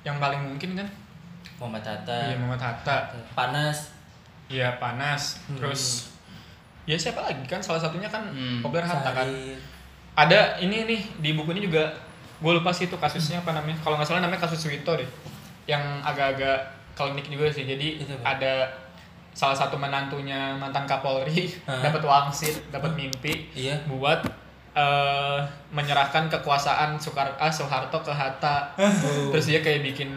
[0.01, 0.87] Yang paling mungkin kan?
[1.57, 2.29] Muhammad Hatta.
[2.29, 2.97] iya Muhammad Hatta.
[3.33, 3.77] Panas.
[4.47, 5.41] iya panas.
[5.45, 5.57] Hmm.
[5.57, 6.13] terus
[6.85, 7.59] ya siapa lagi kan?
[7.59, 8.61] Salah satunya kan Hmm.
[8.63, 9.27] Hatta kan?
[10.13, 11.93] Ada ini nih di buku ini juga
[12.37, 13.77] gue lupa sih itu kasusnya apa namanya.
[13.81, 15.09] Kalau nggak salah namanya kasus Suwito deh.
[15.65, 16.59] Yang agak-agak
[16.93, 17.65] klinik juga sih.
[17.65, 18.69] Jadi Itu ada
[19.33, 21.45] salah satu menantunya mantan Kapolri
[21.85, 23.77] dapat wangsit dapat mimpi Iya.
[23.85, 24.25] buat
[24.77, 28.77] eh, menyerahkan kekuasaan Soekar ah, Soeharto ke Hatta
[29.33, 30.09] terus dia kayak bikin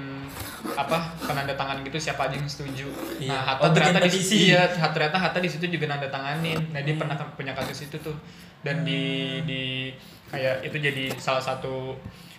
[0.70, 2.84] apa penanda tangan gitu siapa aja yang setuju
[3.16, 3.32] Iya.
[3.32, 6.78] nah Hatta Oh, ternyata di iya Hatta- ternyata Hatta di situ juga nanda tanganin nah
[6.78, 6.86] Hmm.
[6.86, 8.12] dia pernah punya kasus itu tuh
[8.60, 9.00] dan di
[9.42, 9.88] di
[10.28, 11.96] kayak itu jadi salah satu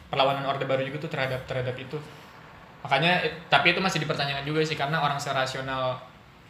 [0.07, 1.97] perlawanan orde baru juga tuh terhadap terhadap itu
[2.81, 5.97] makanya eh, tapi itu masih dipertanyakan juga sih karena orang serasional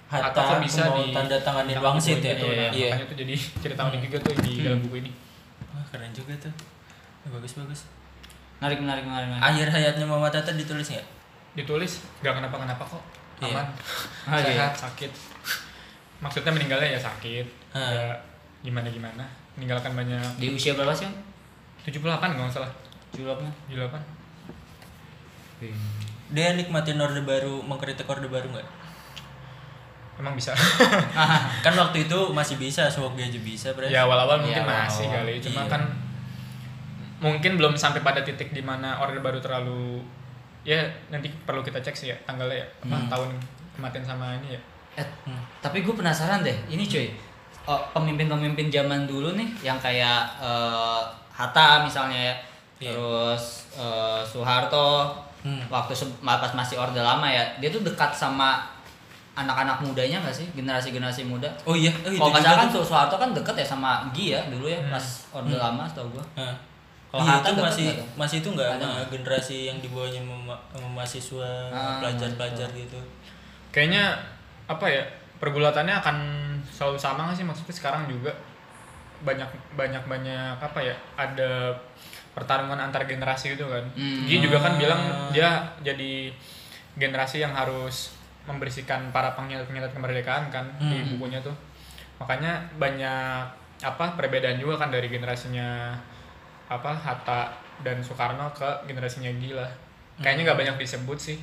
[0.06, 2.36] Hatta Hatta kok bisa di tanda tanganin wangsit buku ya?
[2.36, 2.46] itu.
[2.46, 2.68] Nah, Iya.
[2.68, 2.84] Hmm.
[2.92, 5.12] makanya itu jadi cerita unik juga tuh di dalam buku ini
[5.72, 6.54] Wah, keren juga tuh.
[7.26, 7.82] Bagus bagus.
[8.58, 9.28] Menarik menarik menarik.
[9.28, 9.44] menarik.
[9.44, 11.08] Akhir hayatnya Muhammad Hatta ditulis nggak?
[11.52, 13.04] ditulis nggak kenapa-kenapa kok
[13.44, 13.52] Iya.
[13.52, 13.68] aman
[14.32, 14.56] Ah, iya.
[14.56, 15.12] sehat sakit
[16.18, 17.44] maksudnya meninggalnya ya sakit
[17.76, 17.92] Ah.
[17.92, 18.08] ya
[18.62, 21.04] gimana gimana meninggalkan banyak Di usia berapa sih?
[21.04, 21.16] Om?
[21.84, 22.72] 78 kalau nggak salah
[23.12, 23.52] Julapnya.
[23.68, 24.00] 78
[26.32, 28.68] Dia nikmatin orde baru, mengkritik orde baru nggak?
[30.22, 30.54] Emang bisa
[31.66, 33.86] kan waktu itu masih bisa, Sohogya aja bisa, Bro.
[33.86, 35.26] ya awal-awal mungkin masih awal-awal.
[35.28, 35.72] kali cuma Iya.
[35.72, 35.82] kan
[37.20, 40.02] mungkin belum sampai pada titik di mana orde baru terlalu
[40.62, 40.78] ya
[41.10, 43.10] nanti perlu kita cek sih ya tanggalnya ya apa Hmm.
[43.10, 43.30] tahun
[43.74, 45.40] kematian sama ini ya Eh, Hmm.
[45.58, 47.08] tapi gue penasaran deh, ini cuy,
[47.64, 51.00] oh, pemimpin-pemimpin zaman dulu nih, yang kayak eh,
[51.32, 52.36] Hatta misalnya ya,
[52.78, 52.92] Iya.
[52.92, 55.64] terus eh, Soeharto, Hmm.
[55.72, 58.68] waktu pas masih orde lama ya, dia tuh dekat sama
[59.32, 61.48] anak-anak mudanya nggak sih, generasi-generasi muda?
[61.64, 62.84] Oh iya, oh, itu Kalau nggak salah kan tuh.
[62.84, 64.92] Soeharto kan deket ya sama Gi ya dulu ya, Hmm.
[64.92, 65.64] pas orde Hmm.
[65.64, 66.26] lama setahu gue.
[66.36, 66.56] Nah,
[67.08, 68.08] Kalau iya, Hatta itu masih tuh?
[68.16, 69.04] masih itu nggak nggak?
[69.10, 73.00] generasi yang di bawahnya mema- sama mahasiswa, Ah, pelajar-pelajar gitu.
[73.68, 74.16] kayaknya
[74.66, 75.04] apa ya
[75.38, 76.18] pergulatannya akan
[76.66, 78.32] selalu sama nggak sih maksudnya sekarang juga
[79.22, 81.72] banyak banyak banyak apa ya ada
[82.30, 84.24] pertarungan antar generasi gitu kan Hmm.
[84.24, 85.28] dia juga kan bilang Ah.
[85.30, 85.50] dia
[85.82, 86.32] jadi
[86.94, 91.10] generasi yang harus membersihkan para pengkhianat-pengkhianat kemerdekaan kan di Hmm.
[91.12, 91.54] bukunya tuh
[92.18, 93.44] makanya banyak
[93.80, 95.94] apa perbedaan juga kan dari generasinya
[96.68, 97.50] apa Hatta
[97.80, 99.66] dan Soekarno ke generasinya Gila
[100.18, 101.38] kayaknya nggak banyak disebut sih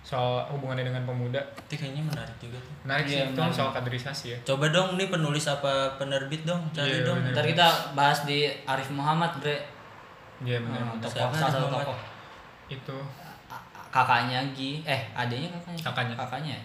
[0.00, 2.72] soal hubungannya dengan pemuda Itu kayaknya menarik juga tuh.
[2.82, 3.52] menarik sih Iya, itu menarik.
[3.54, 7.18] soal kaderisasi ya Coba dong nih penulis apa penerbit dong, cari Iya, dong.
[7.18, 7.32] bener.
[7.34, 9.58] Ntar kita bahas di Arif Muhammad, Bre.
[10.40, 11.96] iya benar Hmm, tokoh salah satu tokoh.
[12.68, 12.96] itu
[13.88, 15.82] kakaknya Gi, eh adanya kakaknya.
[15.82, 16.14] Kakaknya.
[16.14, 16.54] Kakaknya.
[16.54, 16.62] ya?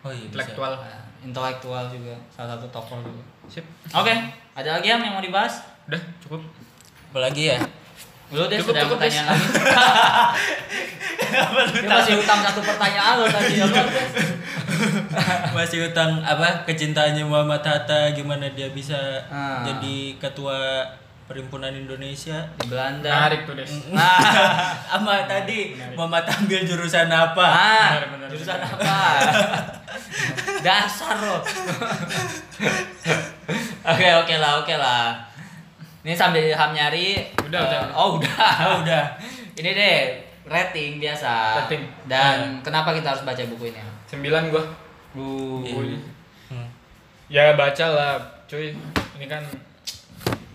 [0.00, 3.22] Oh iya intelektual Nah, intelektual juga salah satu tokoh juga.
[3.46, 4.12] sip Oke,
[4.52, 5.64] ada lagi yang mau dibahas?
[5.84, 6.40] udah cukup
[7.08, 7.58] Apalagi ya?
[8.28, 9.46] Lu deh sudah cukup, pertanyaan lagi.
[11.74, 14.12] Dia masih utang satu pertanyaan lo tadi ya Des.
[15.52, 18.96] Masih utang apa kecintaannya Muhammad Hatta gimana dia bisa
[19.28, 19.62] Ah.
[19.62, 20.82] jadi ketua
[21.34, 23.10] Perhimpunan Indonesia di Belanda.
[23.10, 24.22] menarik tuh des Nah,
[24.94, 28.78] sama tadi Muhammad ambil jurusan apa ah, Benar, benar, jurusan benar.
[28.78, 28.98] apa?
[30.66, 31.42] Dasar lo.
[33.84, 35.12] Oke, oke lah, oke lah.
[36.00, 37.20] Ini sambil Ilham nyari.
[37.44, 37.80] Udah, eh, udah.
[37.92, 38.48] Oh, udah.
[38.64, 39.04] Oh, udah
[39.52, 39.96] Ini deh
[40.46, 41.66] rating biasa.
[41.66, 41.84] Rating.
[42.06, 43.82] Dan kenapa kita harus baca buku ini?
[44.06, 44.62] sembilan gua
[45.10, 45.60] Bu.
[45.66, 45.98] Iya.
[46.48, 46.68] Hmm.
[47.26, 48.14] ya baca lah
[48.46, 48.70] cuy
[49.16, 49.42] ini kan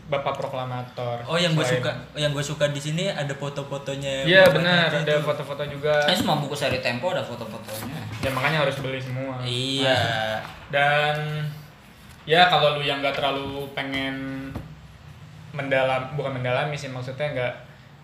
[0.09, 4.25] bapak proklamator Oh yang gue suka, yang gue suka di sini ada foto-fotonya.
[4.25, 8.01] iya benar ada foto-foto juga Ini semua buku seri Tempo ada foto-fotonya.
[8.19, 10.41] ya makanya harus beli semua Iya.
[10.67, 11.45] dan
[12.25, 14.49] ya kalau lu yang nggak terlalu pengen
[15.51, 17.53] mendalam bukan mendalami sih maksudnya nggak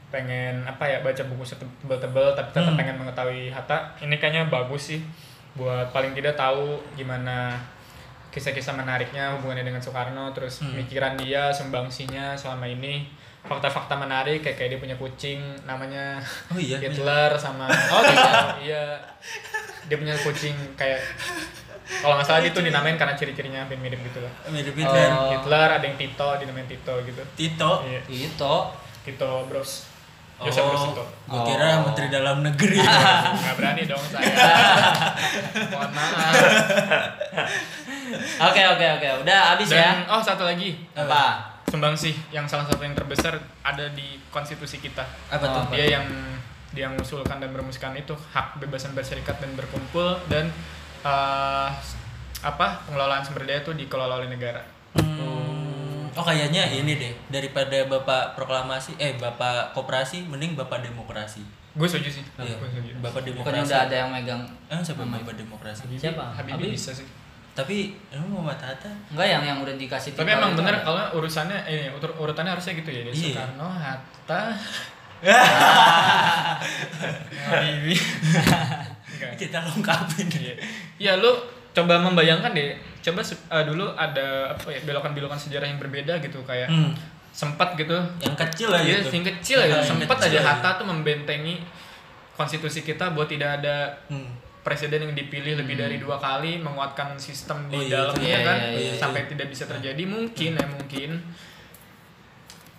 [0.09, 2.79] pengen apa ya baca buku setebel-tebel tapi tetap Hmm.
[2.79, 5.01] pengen mengetahui Hatta ini kayaknya bagus sih
[5.53, 7.53] buat paling tidak tahu gimana
[8.35, 13.07] kisah-kisah menariknya hubungannya dengan Soekarno terus pemikiran dia sumbangsinya selama ini
[13.41, 16.19] fakta-fakta menarik kayak kayak dia punya kucing namanya
[16.49, 18.01] Oh iya, Hitler sama oh
[18.59, 18.99] iya
[19.85, 20.99] dia punya kucing kayak
[22.01, 25.09] kalau nggak salah itu dinamain karena ciri-cirinya hampir mirip gitu lah Mirip Hitler.
[25.13, 25.29] Oh.
[25.31, 27.71] Hitler ada yang Tito dinamain Tito gitu Tito.
[27.85, 28.55] iya Itu.
[29.05, 29.85] Tito Bros
[30.35, 31.05] Joseph Bros Tito
[31.45, 31.85] kira Oh.
[31.85, 32.81] Menteri Dalam Negeri.
[33.39, 34.25] nggak berani dong saya
[35.71, 36.33] mohon maaf
[38.41, 39.07] Oke oke oke.
[39.21, 40.03] Udah habis ya.
[40.05, 41.53] oh satu lagi Apa?
[41.65, 45.61] sumbangsih yang salah satu yang terbesar ada di konstitusi kita Apa tuh?
[45.61, 45.65] Oh.
[45.69, 46.05] dia yang
[46.71, 50.47] dia mengusulkan dan merumuskan itu hak kebebasan berserikat dan berkumpul dan
[51.01, 51.69] eh,
[52.41, 54.61] apa pengelolaan sumber daya itu dikelola oleh negara
[54.95, 61.43] Hmm, oh kayaknya ini deh daripada bapak proklamasi eh bapak koperasi mending bapak demokrasi.
[61.73, 62.55] gue setuju sih Iya.
[63.03, 63.67] Bapak Bukannya demokrasi.
[63.67, 64.41] udah ada yang megang.
[64.65, 65.83] Eh, siapa bapak demokrasi?
[65.91, 66.31] Siapa?
[66.31, 66.71] Habibie Habibie?
[66.73, 67.03] bisa sih
[67.55, 71.87] Tapi emang Muhammad Hatta Enggak yang yang udah dikasih tapi emang bener kalau urusannya ini
[71.89, 73.13] utur- urutannya harusnya gitu ya Iya.
[73.15, 74.41] Soekarno Hatta
[77.45, 77.97] Habibie
[79.35, 80.27] kita lengkapin.
[80.29, 80.55] Iya.
[80.97, 81.31] Ya lu
[81.71, 86.67] coba membayangkan deh, coba eh, dulu ada apa ya belokan-belokan sejarah yang berbeda gitu kayak
[86.67, 86.91] Hmm,
[87.31, 87.95] sempat gitu.
[88.17, 89.11] yang kecil lah Iya, gitu.
[89.13, 90.39] yang kecil ya, sempat aja aja.
[90.41, 91.59] Hatta tuh membentengi
[92.31, 94.27] konstitusi kita buat tidak ada Hmm.
[94.65, 98.57] Presiden yang dipilih lebih dari dua kali menguatkan sistem di Oh iya, dalamnya iya, kan
[98.65, 99.29] iya, iya, sampai iya.
[99.29, 101.11] tidak bisa terjadi mungkin ya mungkin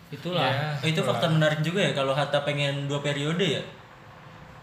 [0.06, 0.46] Itulah.
[0.46, 3.62] Ya, Oh, itu fakta menarik juga ya kalau Hatta pengen dua periode ya.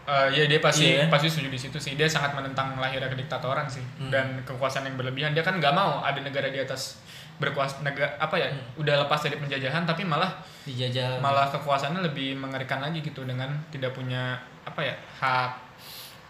[0.03, 1.07] Eh, ya dia pasti Iya.
[1.07, 4.11] pasti setuju di situ sih dia sangat menentang lahirnya kediktatoran sih Hmm.
[4.11, 6.99] dan kekuasaan yang berlebihan dia kan nggak mau ada negara di atas
[7.33, 8.83] berkuasa negara apa ya Hmm.
[8.83, 11.23] udah lepas dari penjajahan tapi malah Dijajah.
[11.23, 15.51] malah kekuasaannya lebih mengerikan lagi gitu dengan tidak punya apa ya hak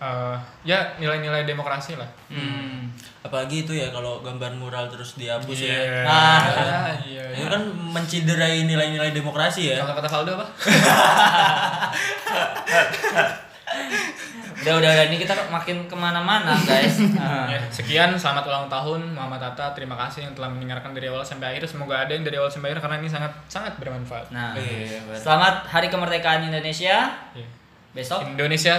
[0.04, 2.91] eh, ya nilai-nilai demokrasi lah Hmm.
[3.24, 5.72] Apalagi itu ya kalau gambar mural terus dihapus ya.
[5.72, 6.04] Iya.
[6.04, 6.91] Ah.
[6.99, 9.80] iya Itu kan menciderai nilai-nilai demokrasi ya.
[9.80, 10.45] kalau kata Valdo apa
[14.64, 16.99] Udah udah udah ini kita makin ke mana-mana guys.
[17.20, 17.47] Ah.
[17.54, 21.51] Ya, sekian selamat ulang tahun Muhammad Hatta terima kasih yang telah mendengarkan dari awal sampai
[21.51, 25.04] akhir semoga ada yang dari awal sampai akhir karena ini sangat sangat bermanfaat Nah, Iya,
[25.04, 25.20] benar.
[25.20, 27.12] selamat Hari Kemerdekaan Indonesia.
[27.32, 27.47] Iya.
[27.93, 28.74] Besok Indonesia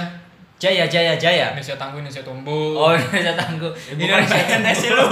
[0.58, 1.52] jaya jaya jaya.
[1.52, 3.72] Indonesia tangguh Indonesia tumbuh Oh Indonesia tangguh.
[3.94, 5.06] Indonesia PNS lu.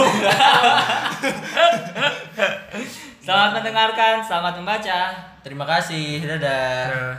[3.23, 5.01] Selamat mendengarkan, selamat membaca.
[5.47, 6.27] Terima kasih.
[6.27, 6.83] Dadah.
[6.91, 7.17] Nah.